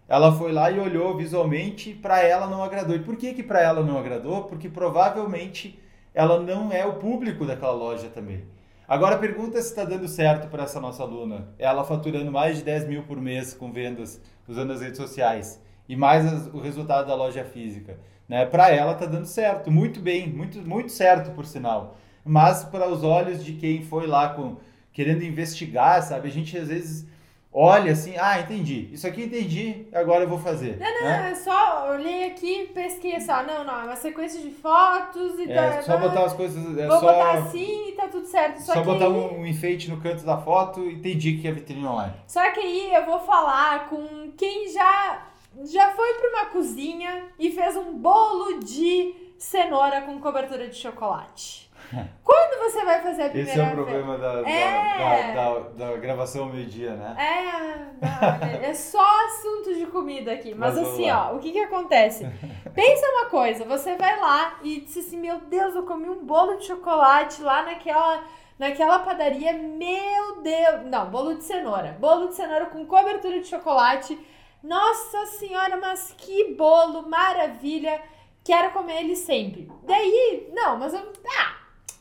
[0.09, 2.97] Ela foi lá e olhou visualmente para ela não agradou.
[2.97, 4.45] E por que que para ela não agradou?
[4.45, 5.79] Porque provavelmente
[6.15, 8.45] ela não é o público daquela loja também.
[8.89, 11.49] Agora pergunta se está dando certo para essa nossa aluna.
[11.59, 14.19] Ela faturando mais de 10 mil por mês com vendas
[14.49, 17.99] usando as redes sociais e mais as, o resultado da loja física.
[18.27, 18.47] Né?
[18.47, 21.99] Para ela está dando certo, muito bem, muito, muito certo por sinal.
[22.25, 24.57] Mas para os olhos de quem foi lá com
[24.91, 26.29] querendo investigar, sabe?
[26.29, 27.07] A gente às vezes
[27.53, 28.89] olha assim, ah, entendi.
[28.93, 30.79] Isso aqui entendi, agora eu vou fazer.
[30.79, 31.31] Não, não, né?
[31.33, 33.43] é só olhei aqui, pesquei só.
[33.43, 36.79] Não, não, é uma sequência de fotos e é, tá, só botar as coisas.
[36.79, 38.61] É vou só, botar assim e tá tudo certo.
[38.61, 41.53] Só, só botar aí, um, um, enfeite no canto da foto e entendi que é
[41.53, 42.15] vitrine online.
[42.27, 45.27] Só que aí eu vou falar com quem já,
[45.65, 51.68] já foi para uma cozinha e fez um bolo de cenoura com cobertura de chocolate.
[52.25, 54.99] Quando você vai fazer a primeira Esse é o problema da, é...
[54.99, 57.17] Da, da, da, da, gravação meio-dia, né?
[57.19, 60.55] É, é só assunto de comida aqui.
[60.55, 62.29] Mas, Mas assim, ó, o que que acontece?
[62.75, 66.57] Pensa uma coisa, você vai lá e diz assim, meu Deus, eu comi um bolo
[66.57, 68.25] de chocolate lá naquela
[68.59, 70.85] naquela padaria, meu Deus.
[70.87, 71.97] Não, bolo de cenoura.
[72.01, 74.19] Bolo de cenoura com cobertura de chocolate.
[74.63, 78.03] Nossa senhora, mas que bolo, maravilha.
[78.43, 79.71] Quero comer ele sempre.
[79.85, 81.01] Daí, não, mas eu.
[81.39, 81.58] Ah,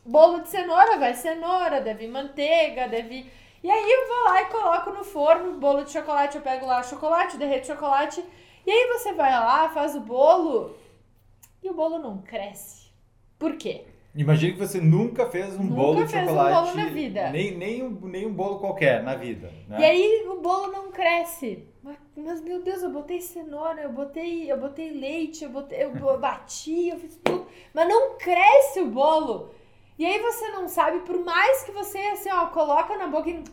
[0.07, 3.29] bolo de cenoura, vai cenoura, deve manteiga, deve.
[3.63, 6.81] E aí eu vou lá e coloco no forno, bolo de chocolate, eu pego lá
[6.81, 8.23] chocolate, derreto chocolate.
[8.65, 10.75] E aí você vai lá, faz o bolo
[11.61, 12.87] e o bolo não cresce.
[13.37, 13.85] Por quê?
[14.15, 16.51] Imagina que você nunca fez um nunca bolo de fez chocolate.
[16.51, 17.29] Um bolo na vida.
[17.29, 19.51] Nem, nem, um, nem um bolo qualquer na vida.
[19.67, 19.79] Né?
[19.79, 21.67] E aí o bolo não cresce.
[21.83, 25.91] Mas, mas, meu Deus, eu botei cenoura, eu botei, eu botei leite, eu botei, eu
[26.17, 27.45] bati, eu fiz tudo.
[27.73, 29.51] Mas não cresce o bolo.
[29.97, 33.43] E aí você não sabe, por mais que você, assim, ó, coloca na boca e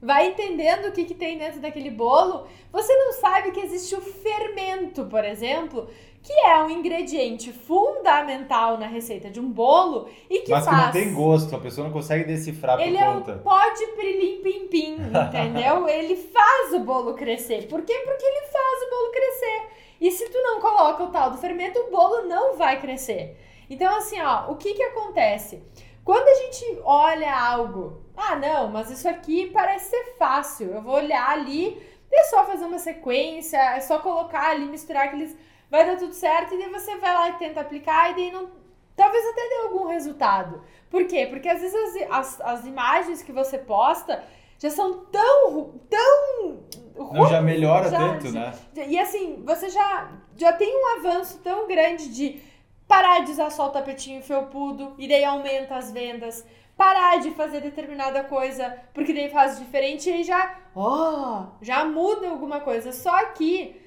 [0.00, 4.00] vai entendendo o que, que tem dentro daquele bolo, você não sabe que existe o
[4.00, 5.88] fermento, por exemplo,
[6.22, 10.76] que é um ingrediente fundamental na receita de um bolo e que Mas faz...
[10.76, 13.30] que não tem gosto, a pessoa não consegue decifrar Ele por conta.
[13.30, 14.96] Ele é um pó de prilim pim pim,
[15.28, 15.88] entendeu?
[15.88, 17.66] ele faz o bolo crescer.
[17.68, 17.94] Por quê?
[18.04, 19.62] Porque ele faz o bolo crescer.
[20.00, 23.36] E se tu não coloca o tal do fermento, o bolo não vai crescer.
[23.68, 25.62] Então, assim, ó, o que que acontece?
[26.04, 30.94] Quando a gente olha algo, ah, não, mas isso aqui parece ser fácil, eu vou
[30.94, 35.36] olhar ali, é só fazer uma sequência, é só colocar ali, misturar aqueles.
[35.68, 38.48] Vai dar tudo certo, e daí você vai lá e tenta aplicar, e daí não.
[38.94, 40.62] Talvez até dê algum resultado.
[40.88, 41.26] Por quê?
[41.26, 41.74] Porque às vezes
[42.08, 44.24] as, as, as imagens que você posta
[44.58, 45.74] já são tão.
[45.90, 46.60] tão.
[47.12, 48.54] Não, já melhora já, tanto, né?
[48.86, 52.40] E assim, você já, já tem um avanço tão grande de
[52.86, 56.46] parar de usar só o tapetinho felpudo e daí aumenta as vendas,
[56.76, 61.84] parar de fazer determinada coisa porque daí faz diferente e aí já, ó, oh, já
[61.84, 62.92] muda alguma coisa.
[62.92, 63.82] Só que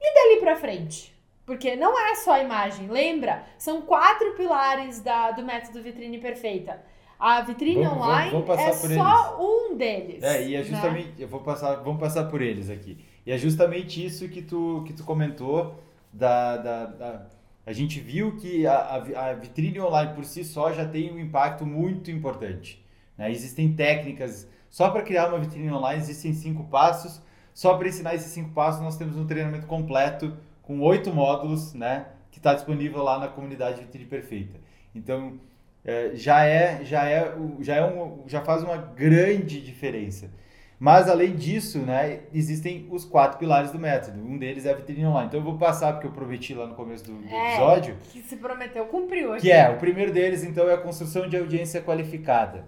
[0.00, 1.14] e dali para frente?
[1.44, 3.42] Porque não é só a imagem, lembra?
[3.56, 6.80] São quatro pilares da, do método vitrine perfeita.
[7.18, 9.72] A vitrine vamos, online vamos, vamos é só eles.
[9.72, 10.22] um deles.
[10.22, 10.64] É, e é né?
[10.64, 11.14] justamente, né?
[11.18, 12.98] eu vou passar, vamos passar por eles aqui.
[13.26, 15.74] E é justamente isso que tu, que tu comentou
[16.12, 17.26] da, da, da
[17.68, 21.66] a gente viu que a, a, vitrine online por si só já tem um impacto
[21.66, 22.82] muito importante.
[23.14, 23.30] Né?
[23.30, 27.20] Existem técnicas, só para criar uma vitrine online existem cinco passos.
[27.52, 32.06] Só para ensinar esses cinco passos nós temos um treinamento completo com oito módulos, né?
[32.30, 34.58] Que está disponível lá na comunidade Vitrine Perfeita.
[34.94, 35.38] Então
[35.84, 40.30] é, já é já é já é um, já faz uma grande diferença.
[40.78, 44.20] Mas, além disso, né, existem os quatro pilares do método.
[44.20, 45.26] Um deles é a vitrine online.
[45.26, 47.96] Então, eu vou passar, porque eu prometi lá no começo do, do é, episódio.
[48.12, 49.32] Que se prometeu, cumpriu.
[49.32, 49.42] Aqui.
[49.42, 52.64] Que é, o primeiro deles, então, é a construção de audiência qualificada.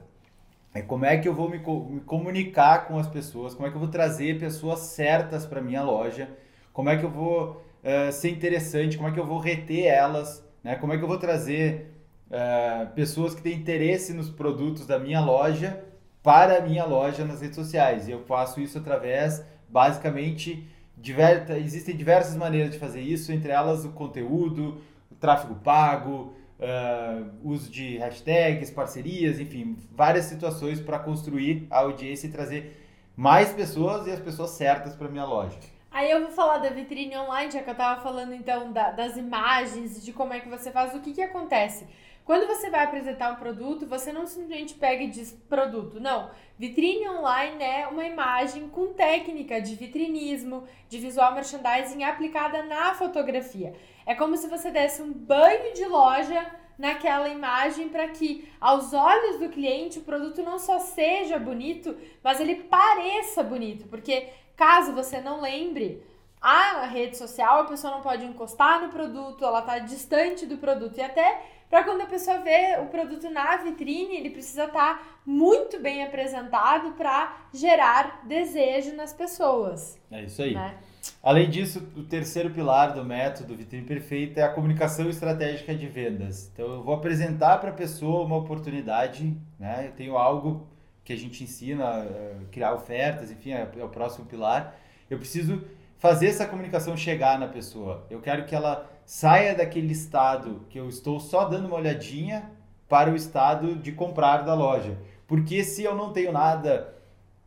[0.75, 3.77] é como é que eu vou me, me comunicar com as pessoas, como é que
[3.77, 6.29] eu vou trazer pessoas certas para minha loja,
[6.73, 10.45] como é que eu vou uh, ser interessante, como é que eu vou reter elas,
[10.65, 10.75] né?
[10.75, 11.93] como é que eu vou trazer
[12.29, 15.85] uh, pessoas que têm interesse nos produtos da minha loja
[16.23, 18.09] para a minha loja nas redes sociais.
[18.09, 21.51] E eu faço isso através, basicamente, diver...
[21.53, 24.81] existem diversas maneiras de fazer isso, entre elas o conteúdo,
[25.11, 32.27] o tráfego pago, uh, uso de hashtags, parcerias, enfim, várias situações para construir a audiência
[32.27, 35.59] e trazer mais pessoas e as pessoas certas para minha loja.
[35.91, 39.17] Aí eu vou falar da vitrine online, já que eu estava falando então da, das
[39.17, 41.85] imagens, de como é que você faz, o que que acontece?
[42.31, 46.31] Quando você vai apresentar um produto, você não simplesmente pega e diz produto, não.
[46.57, 53.75] Vitrine online é uma imagem com técnica de vitrinismo, de visual merchandising aplicada na fotografia.
[54.07, 56.47] É como se você desse um banho de loja
[56.79, 62.39] naquela imagem para que aos olhos do cliente o produto não só seja bonito, mas
[62.39, 66.01] ele pareça bonito, porque caso você não lembre,
[66.41, 70.97] a rede social a pessoa não pode encostar no produto, ela está distante do produto
[70.97, 75.03] e até para quando a pessoa vê o produto na vitrine, ele precisa estar tá
[75.25, 79.97] muito bem apresentado para gerar desejo nas pessoas.
[80.11, 80.55] É isso aí.
[80.55, 80.75] Né?
[81.23, 86.51] Além disso, o terceiro pilar do método Vitrine Perfeita é a comunicação estratégica de vendas.
[86.53, 89.87] Então, eu vou apresentar para a pessoa uma oportunidade, né?
[89.87, 90.67] Eu tenho algo
[91.05, 94.75] que a gente ensina, eh, criar ofertas, enfim, é, é o próximo pilar.
[95.09, 95.63] Eu preciso
[96.01, 98.07] fazer essa comunicação chegar na pessoa.
[98.11, 102.51] Eu quero que ela saia daquele estado que eu estou só dando uma olhadinha
[102.89, 104.97] para o estado de comprar da loja.
[105.29, 106.97] Porque se eu não tenho nada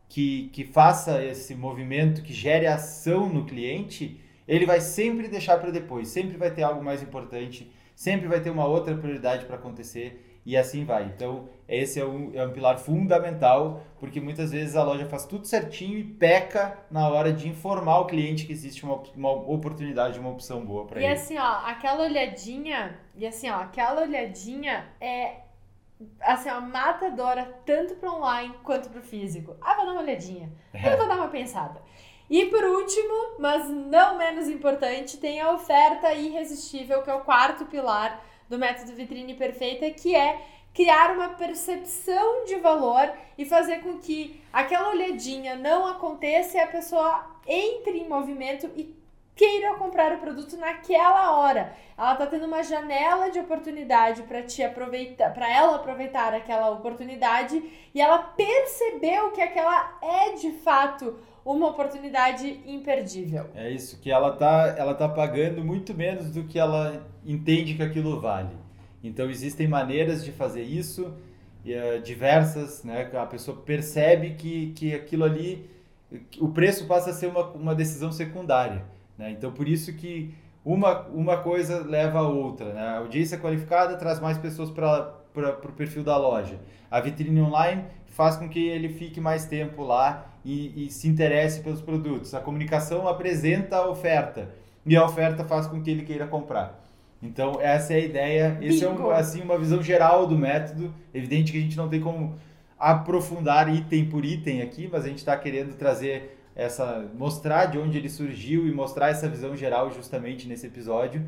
[0.08, 5.72] que, que faça esse movimento, que gere ação no cliente, ele vai sempre deixar para
[5.72, 10.23] depois, sempre vai ter algo mais importante, sempre vai ter uma outra prioridade para acontecer
[10.46, 11.04] e assim vai.
[11.06, 15.46] Então, esse é um, é um pilar fundamental, porque muitas vezes a loja faz tudo
[15.46, 20.30] certinho e peca na hora de informar o cliente que existe uma, uma oportunidade, uma
[20.30, 21.08] opção boa para ele.
[21.08, 25.44] E assim, ó, aquela olhadinha, e assim, ó, aquela olhadinha é
[26.20, 29.56] assim, ó, matadora tanto para online quanto para o físico.
[29.62, 30.52] Ah, vou dar uma olhadinha.
[30.74, 30.94] É.
[30.94, 31.82] Eu vou dar uma pensada.
[32.30, 37.66] E por último, mas não menos importante, tem a oferta irresistível, que é o quarto
[37.66, 40.42] pilar do método vitrine perfeita, que é
[40.74, 46.68] criar uma percepção de valor e fazer com que aquela olhadinha não aconteça e a
[46.68, 48.96] pessoa entre em movimento e
[49.36, 51.76] queira comprar o produto naquela hora.
[51.98, 57.64] Ela tá tendo uma janela de oportunidade para te aproveitar, para ela aproveitar aquela oportunidade
[57.94, 63.50] e ela percebeu que aquela é de fato uma oportunidade imperdível.
[63.54, 67.84] É isso, que ela tá, ela tá pagando muito menos do que ela entende que
[67.84, 68.56] aquilo vale.
[69.04, 71.14] Então existem maneiras de fazer isso,
[71.66, 73.10] e, uh, diversas, né?
[73.14, 75.70] A pessoa percebe que, que aquilo ali,
[76.40, 78.84] o preço passa a ser uma, uma decisão secundária.
[79.18, 79.32] Né?
[79.32, 82.74] Então por isso que uma, uma coisa leva a outra.
[82.74, 82.82] Né?
[82.82, 86.60] A audiência qualificada traz mais pessoas para o perfil da loja.
[86.90, 91.62] A vitrine online faz com que ele fique mais tempo lá e, e se interesse
[91.62, 92.34] pelos produtos.
[92.34, 94.50] A comunicação apresenta a oferta
[94.86, 96.84] e a oferta faz com que ele queira comprar.
[97.22, 98.58] Então, essa é a ideia.
[98.62, 100.94] Esse é um, assim, uma visão geral do método.
[101.14, 102.36] Evidente que a gente não tem como
[102.78, 107.10] aprofundar item por item aqui, mas a gente está querendo trazer essa.
[107.16, 111.26] mostrar de onde ele surgiu e mostrar essa visão geral justamente nesse episódio,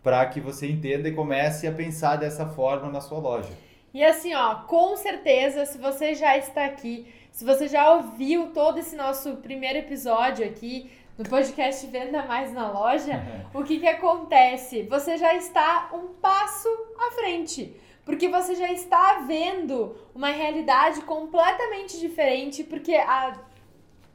[0.00, 3.50] para que você entenda e comece a pensar dessa forma na sua loja.
[3.92, 8.78] E assim, ó, com certeza, se você já está aqui, se você já ouviu todo
[8.78, 13.22] esse nosso primeiro episódio aqui no podcast Venda Mais na Loja,
[13.54, 14.82] o que que acontece?
[14.82, 16.68] Você já está um passo
[16.98, 17.74] à frente.
[18.04, 23.38] Porque você já está vendo uma realidade completamente diferente, porque há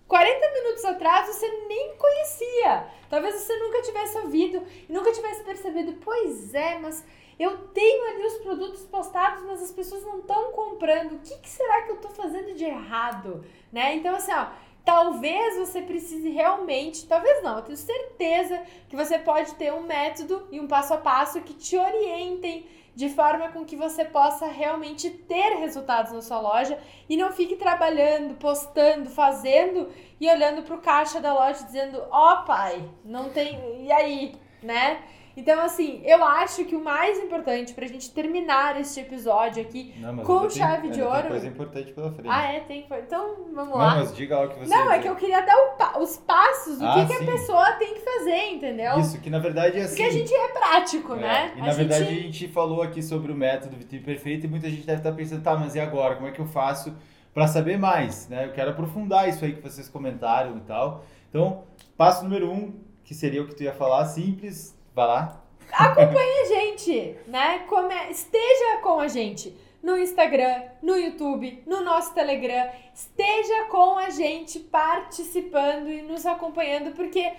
[0.07, 2.85] 40 minutos atrás você nem conhecia.
[3.09, 5.93] Talvez você nunca tivesse ouvido e nunca tivesse percebido.
[6.03, 7.03] Pois é, mas
[7.39, 11.13] eu tenho ali os produtos postados, mas as pessoas não estão comprando.
[11.13, 13.45] O que, que, será que eu estou fazendo de errado?
[13.71, 13.95] Né?
[13.95, 14.47] Então, assim, ó,
[14.83, 20.47] talvez você precise realmente, talvez não, eu tenho certeza que você pode ter um método
[20.51, 22.65] e um passo a passo que te orientem
[22.95, 27.55] de forma com que você possa realmente ter resultados na sua loja e não fique
[27.55, 33.29] trabalhando, postando, fazendo e olhando para o caixa da loja dizendo: "Ó, oh, pai, não
[33.29, 35.03] tem, e aí?", né?
[35.37, 40.17] Então, assim, eu acho que o mais importante pra gente terminar este episódio aqui Não,
[40.17, 41.21] com chave de ouro.
[41.21, 42.27] Tem coisa importante pela frente.
[42.27, 42.61] Ah, é?
[42.61, 42.87] Tem.
[42.91, 43.91] Então, vamos lá.
[43.91, 44.75] Não, mas diga o que você.
[44.75, 47.71] Não, é que eu queria dar o, os passos, o ah, que, que, a pessoa
[47.73, 48.99] tem que fazer, entendeu?
[48.99, 49.89] Isso, que na verdade é assim.
[49.89, 51.19] Porque a gente é prático, é.
[51.19, 51.53] né?
[51.55, 51.87] E a na gente...
[51.87, 55.11] verdade a gente falou aqui sobre o método Vitrine Perfeito e muita gente deve estar
[55.11, 56.15] pensando, tá, mas e agora?
[56.15, 56.97] Como é que eu faço
[57.31, 58.45] para saber mais, né?
[58.45, 61.05] Eu quero aprofundar isso aí que vocês comentaram e tal.
[61.29, 61.63] Então,
[61.95, 62.73] passo número um,
[63.03, 65.41] que seria o que tu ia falar, simples, vai lá.
[65.71, 67.59] Acompanhe a gente, né?
[67.67, 67.93] Come...
[68.09, 72.67] Esteja com a gente no Instagram, no YouTube, no nosso Telegram.
[72.95, 77.31] Esteja com a gente participando e nos acompanhando, porque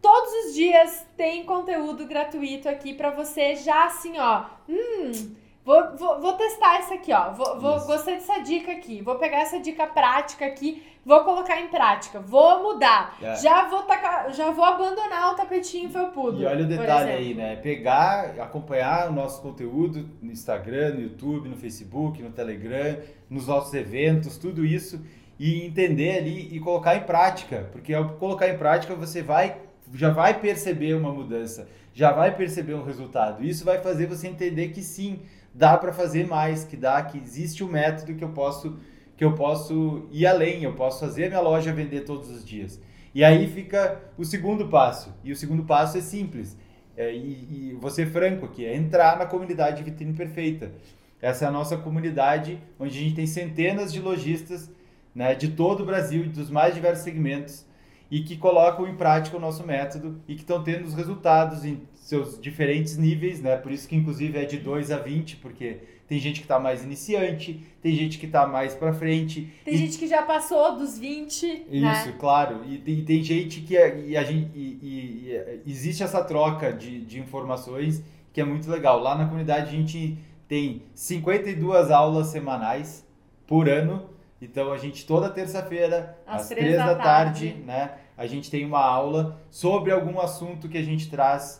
[0.00, 4.44] todos os dias tem conteúdo gratuito aqui para você já assim, ó.
[4.68, 7.32] Hum, Vou, vou, vou testar essa aqui, ó.
[7.32, 9.02] Vou, vou, gostei dessa dica aqui.
[9.02, 12.20] Vou pegar essa dica prática aqui, vou colocar em prática.
[12.20, 13.16] Vou mudar.
[13.20, 13.36] É.
[13.36, 16.42] Já vou tacar, já vou abandonar o tapetinho felpudo.
[16.42, 17.56] E olha o detalhe aí, né?
[17.56, 22.98] Pegar, acompanhar o nosso conteúdo no Instagram, no YouTube, no Facebook, no Telegram,
[23.28, 25.00] nos nossos eventos, tudo isso
[25.40, 29.56] e entender ali e colocar em prática, porque ao colocar em prática você vai
[29.94, 33.44] já vai perceber uma mudança, já vai perceber um resultado.
[33.44, 35.20] Isso vai fazer você entender que sim,
[35.52, 38.78] dá para fazer mais, que dá, que existe um método que eu posso
[39.20, 42.80] que eu posso ir além, eu posso fazer a minha loja vender todos os dias.
[43.14, 45.14] E aí fica o segundo passo.
[45.22, 46.56] E o segundo passo é simples.
[46.96, 50.72] É, e, e ser franco aqui, é entrar na comunidade Vitrine Perfeita.
[51.20, 54.70] Essa é a nossa comunidade, onde a gente tem centenas de lojistas
[55.14, 57.66] né, de todo o Brasil, dos mais diversos segmentos,
[58.10, 61.82] e que colocam em prática o nosso método e que estão tendo os resultados em
[61.92, 63.58] seus diferentes níveis, né?
[63.58, 65.80] Por isso que inclusive é de 2 a 20, porque
[66.10, 69.48] tem gente que está mais iniciante, tem gente que está mais para frente.
[69.64, 69.76] Tem e...
[69.76, 71.62] gente que já passou dos 20, né?
[71.70, 72.14] Isso, né?
[72.18, 72.64] claro.
[72.68, 76.72] E tem, tem gente que é, e a gente, e, e, e, existe essa troca
[76.72, 78.02] de, de informações
[78.32, 78.98] que é muito legal.
[78.98, 83.06] Lá na comunidade a gente tem 52 aulas semanais
[83.46, 87.92] por ano então a gente toda terça-feira, às, às três da, da tarde, tarde, né,
[88.16, 91.59] a gente tem uma aula sobre algum assunto que a gente traz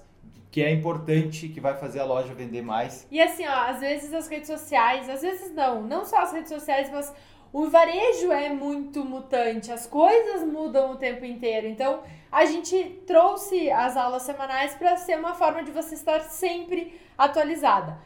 [0.50, 3.06] que é importante, que vai fazer a loja vender mais.
[3.10, 6.48] E assim, ó, às vezes as redes sociais, às vezes não, não só as redes
[6.48, 7.14] sociais, mas
[7.52, 11.66] o varejo é muito mutante, as coisas mudam o tempo inteiro.
[11.66, 17.00] Então, a gente trouxe as aulas semanais para ser uma forma de você estar sempre
[17.18, 17.98] atualizada.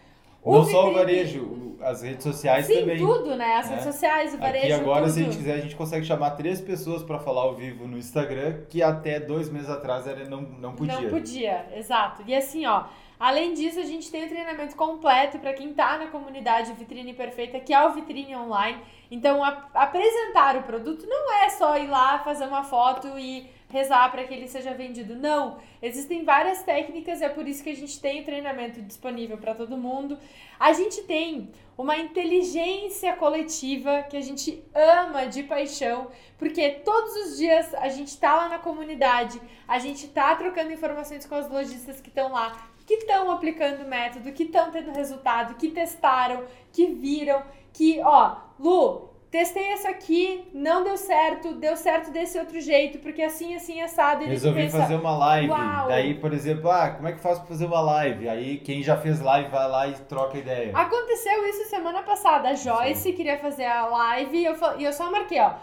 [0.45, 2.99] Não só o varejo, as redes sociais Sim, também.
[2.99, 3.57] tudo, né?
[3.57, 4.67] As redes sociais, o varejo.
[4.67, 5.13] E agora, tudo.
[5.13, 7.99] se a gente quiser, a gente consegue chamar três pessoas para falar ao vivo no
[7.99, 11.01] Instagram, que até dois meses atrás era, não, não podia.
[11.01, 12.23] Não podia, exato.
[12.27, 12.85] E assim, ó.
[13.19, 17.61] Além disso, a gente tem o treinamento completo para quem está na comunidade Vitrine Perfeita,
[17.61, 18.79] que é o Vitrine Online.
[19.11, 24.11] Então, a, apresentar o produto não é só ir lá fazer uma foto e rezar
[24.11, 25.17] para que ele seja vendido.
[25.17, 29.55] Não, existem várias técnicas, é por isso que a gente tem o treinamento disponível para
[29.55, 30.19] todo mundo.
[30.59, 36.09] A gente tem uma inteligência coletiva que a gente ama de paixão,
[36.39, 41.27] porque todos os dias a gente tá lá na comunidade, a gente tá trocando informações
[41.27, 45.57] com os lojistas que estão lá, que estão aplicando o método, que estão tendo resultado,
[45.57, 47.43] que testaram, que viram,
[47.73, 53.21] que, ó, Lu, testei essa aqui, não deu certo, deu certo desse outro jeito, porque
[53.21, 54.23] assim, assim, assado.
[54.23, 55.51] E Resolvi pensa, fazer uma live.
[55.51, 55.89] Uau.
[55.89, 58.29] Daí, por exemplo, ah, como é que faço pra fazer uma live?
[58.29, 60.71] Aí quem já fez live vai lá e troca ideia.
[60.73, 62.51] Aconteceu isso semana passada.
[62.51, 63.13] A Joyce Sim.
[63.13, 65.55] queria fazer a live e eu, e eu só marquei, ó.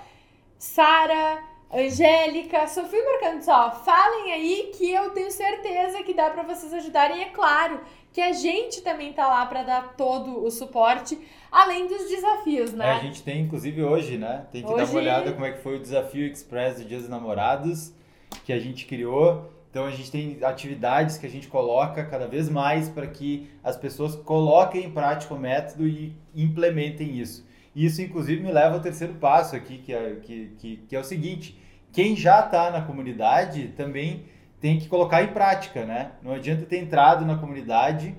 [0.57, 1.41] Sara,
[1.73, 3.71] Angélica, só fui marcando só.
[3.71, 7.21] Falem aí que eu tenho certeza que dá para vocês ajudarem.
[7.21, 7.79] É claro
[8.13, 11.17] que a gente também tá lá para dar todo o suporte,
[11.51, 12.87] além dos desafios, né?
[12.87, 14.45] É, a gente tem, inclusive hoje, né?
[14.51, 14.85] Tem que hoje...
[14.85, 17.93] dar uma olhada como é que foi o desafio Express do Dia dos Namorados
[18.45, 19.49] que a gente criou.
[19.69, 23.77] Então a gente tem atividades que a gente coloca cada vez mais para que as
[23.77, 27.47] pessoas coloquem em prática o método e implementem isso.
[27.73, 31.03] Isso, inclusive, me leva ao terceiro passo aqui, que é, que, que, que é o
[31.05, 31.57] seguinte:
[31.93, 34.25] quem já está na comunidade também
[34.61, 36.11] tem que colocar em prática, né?
[36.21, 38.15] Não adianta ter entrado na comunidade,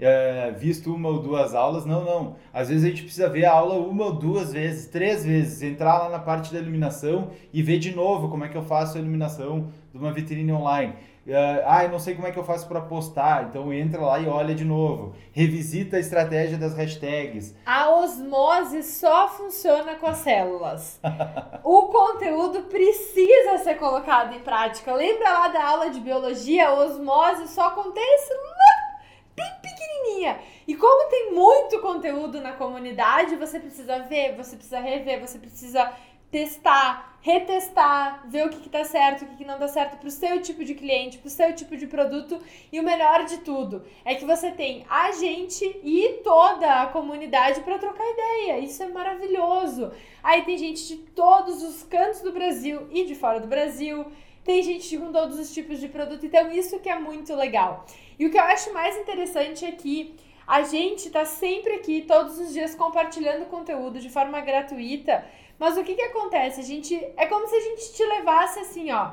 [0.00, 2.36] é, visto uma ou duas aulas, não, não.
[2.52, 5.98] Às vezes a gente precisa ver a aula uma ou duas vezes, três vezes, entrar
[5.98, 9.00] lá na parte da iluminação e ver de novo como é que eu faço a
[9.00, 10.94] iluminação de uma vitrine online.
[11.26, 14.18] Uh, ah, eu não sei como é que eu faço para postar, então entra lá
[14.18, 15.14] e olha de novo.
[15.32, 17.54] Revisita a estratégia das hashtags.
[17.64, 21.00] A osmose só funciona com as células.
[21.64, 24.94] o conteúdo precisa ser colocado em prática.
[24.94, 26.68] Lembra lá da aula de biologia?
[26.68, 28.98] A osmose só acontece lá,
[29.34, 30.38] bem pequenininha.
[30.68, 35.90] E como tem muito conteúdo na comunidade, você precisa ver, você precisa rever, você precisa
[36.34, 40.10] testar, retestar, ver o que, está certo, o que, que não dá certo para o
[40.10, 42.40] seu tipo de cliente, para o seu tipo de produto.
[42.72, 47.60] E o melhor de tudo é que você tem a gente e toda a comunidade
[47.60, 48.58] para trocar ideia.
[48.58, 49.92] Isso é maravilhoso.
[50.24, 54.04] Aí tem gente de todos os cantos do Brasil e de fora do Brasil.
[54.42, 57.86] Tem gente com todos os tipos de produto, então isso que é muito legal.
[58.18, 60.16] E o que eu acho mais interessante é que
[60.46, 65.24] A gente tá sempre aqui, todos os dias, compartilhando conteúdo de forma gratuita.
[65.64, 66.60] Mas o que que acontece?
[66.60, 66.94] A gente.
[67.16, 69.12] É como se a gente te levasse assim, ó.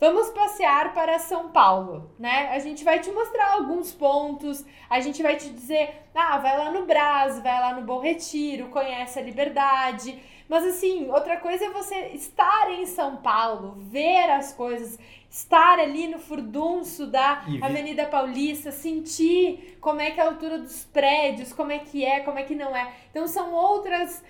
[0.00, 2.48] Vamos passear para São Paulo, né?
[2.48, 6.72] A gente vai te mostrar alguns pontos, a gente vai te dizer, ah, vai lá
[6.72, 10.20] no Brás, vai lá no Bom Retiro, conhece a Liberdade.
[10.48, 14.98] Mas assim, outra coisa é você estar em São Paulo, ver as coisas,
[15.30, 20.84] estar ali no furdunço da Avenida Paulista, sentir como é que é a altura dos
[20.84, 22.92] prédios, como é que é, como é que não é.
[23.10, 24.22] Então são outras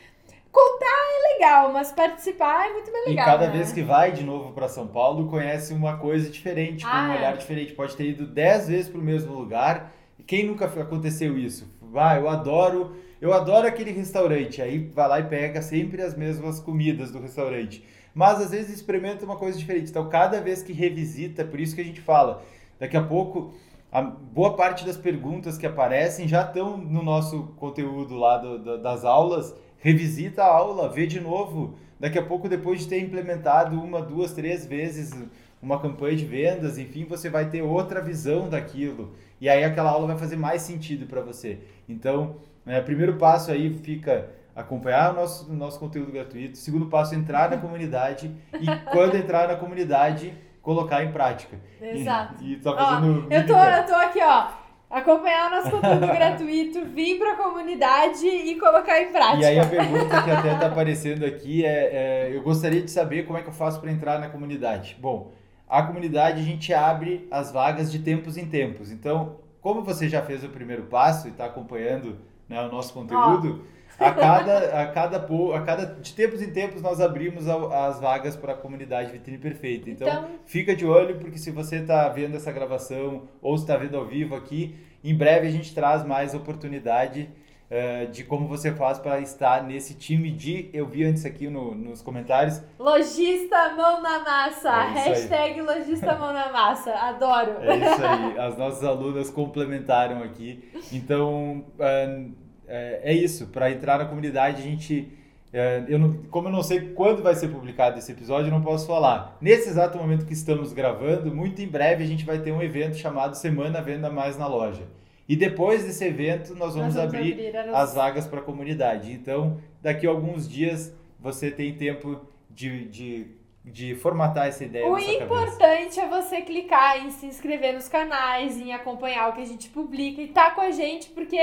[0.53, 3.27] Contar é legal, mas participar é muito mais legal.
[3.27, 3.53] E cada né?
[3.53, 7.13] vez que vai de novo para São Paulo, conhece uma coisa diferente, com Ah, um
[7.15, 7.17] é.
[7.17, 7.73] olhar diferente.
[7.73, 9.93] Pode ter ido dez vezes para o mesmo lugar.
[10.19, 11.73] E quem nunca aconteceu isso?
[11.81, 14.61] Vai, eu adoro, eu adoro aquele restaurante.
[14.61, 17.83] Aí vai lá e pega sempre as mesmas comidas do restaurante.
[18.15, 19.89] Mas às vezes experimenta uma coisa diferente.
[19.91, 22.43] Então, cada vez que revisita, por isso que a gente fala,
[22.79, 23.55] daqui a pouco
[23.91, 28.83] a boa parte das perguntas que aparecem já estão no nosso conteúdo lá do- do-
[28.83, 29.55] das aulas.
[29.83, 31.75] Revisita a aula, vê de novo.
[31.99, 35.13] Daqui a pouco, depois de ter implementado uma, duas, três vezes
[35.61, 39.15] uma campanha de vendas, enfim, você vai ter outra visão daquilo.
[39.41, 41.59] E aí aquela aula vai fazer mais sentido para você.
[41.89, 46.59] Então, né, primeiro passo aí fica acompanhar o nosso, o nosso conteúdo gratuito.
[46.59, 48.31] Segundo passo, entrar na comunidade.
[48.61, 51.57] E quando entrar na comunidade, colocar em prática.
[51.81, 52.43] Exato.
[52.43, 53.27] E, e tá Ó, fazendo.
[53.33, 54.62] eu, tô, eu tô aqui, ó.
[54.93, 59.41] Acompanhar o nosso conteúdo gratuito, vir pra comunidade e colocar em prática.
[59.41, 63.25] E aí a pergunta que até está aparecendo aqui é, é, eu gostaria de saber
[63.25, 64.99] como é que eu faço para entrar na comunidade.
[65.01, 65.33] Bom,
[65.67, 68.91] a comunidade a gente abre as vagas de tempos em tempos.
[68.93, 73.65] Então, como você já fez o primeiro passo e está acompanhando né, o nosso conteúdo,
[74.05, 75.17] a cada, a cada
[75.57, 79.89] a cada de tempos em tempos nós abrimos as vagas para a comunidade Vitrine Perfeita.
[79.91, 83.97] Então, Então- fica de olho porque se você está vendo essa gravação ou está vendo
[83.97, 84.75] ao vivo aqui,
[85.05, 87.29] em breve a gente traz mais oportunidade
[87.75, 90.69] eh, de como você faz para estar nesse time de.
[90.75, 92.61] Eu vi antes aqui no- nos comentários.
[92.79, 94.69] Lojista mão na massa.
[94.69, 94.93] É aí.
[95.09, 96.93] Hashtag lojista mão na massa.
[96.93, 97.53] Adoro.
[97.63, 98.39] É isso aí.
[98.39, 100.63] As nossas alunas complementaram aqui.
[100.93, 102.27] Então, eh,
[102.73, 103.47] é, é isso.
[103.49, 105.09] Para entrar na comunidade, a gente.
[105.53, 108.63] eh, eu não- como eu não sei quando vai ser publicado esse episódio, eu não
[108.63, 109.37] posso falar.
[109.41, 112.97] Nesse exato momento que estamos gravando, muito em breve a gente vai ter um evento
[112.97, 114.85] chamado Semana Venda Mais na Loja.
[115.29, 119.13] E depois desse evento, nós vamos, Nós vamos abrir abrir as vagas para a comunidade.
[119.13, 122.21] Então, daqui a alguns dias, você tem tempo
[122.51, 123.27] de, de,
[123.65, 125.25] de formatar essa ideia O sua cabeça.
[125.25, 129.69] importante é você clicar em se inscrever nos canais, em acompanhar o que a gente
[129.69, 131.39] publica e tá com a gente, porque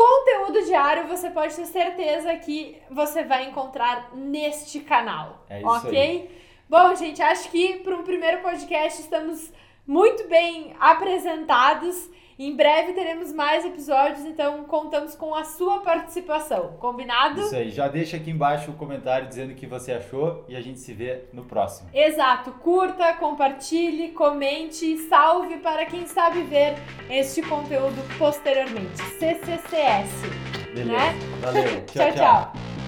[0.00, 5.44] conteúdo diário você pode ter certeza que você vai encontrar neste canal.
[5.48, 6.30] É isso ok?
[6.68, 9.52] Bom, gente, acho que para um primeiro podcast estamos
[9.86, 12.08] muito bem apresentados.
[12.42, 16.74] Em breve teremos mais episódios, então contamos com a sua participação.
[16.78, 17.42] Combinado?
[17.42, 17.68] Isso aí.
[17.68, 20.94] Já deixa aqui embaixo o comentário dizendo o que você achou e a gente se
[20.94, 21.90] vê no próximo.
[21.92, 26.76] Exato, curta, compartilhe, comente, salve para quem sabe ver
[27.10, 28.96] este conteúdo posteriormente.
[29.18, 30.08] CCCS,
[30.74, 30.92] Beleza.
[30.92, 31.14] né?
[31.42, 31.84] Valeu.
[31.92, 32.12] tchau.
[32.14, 32.79] tchau.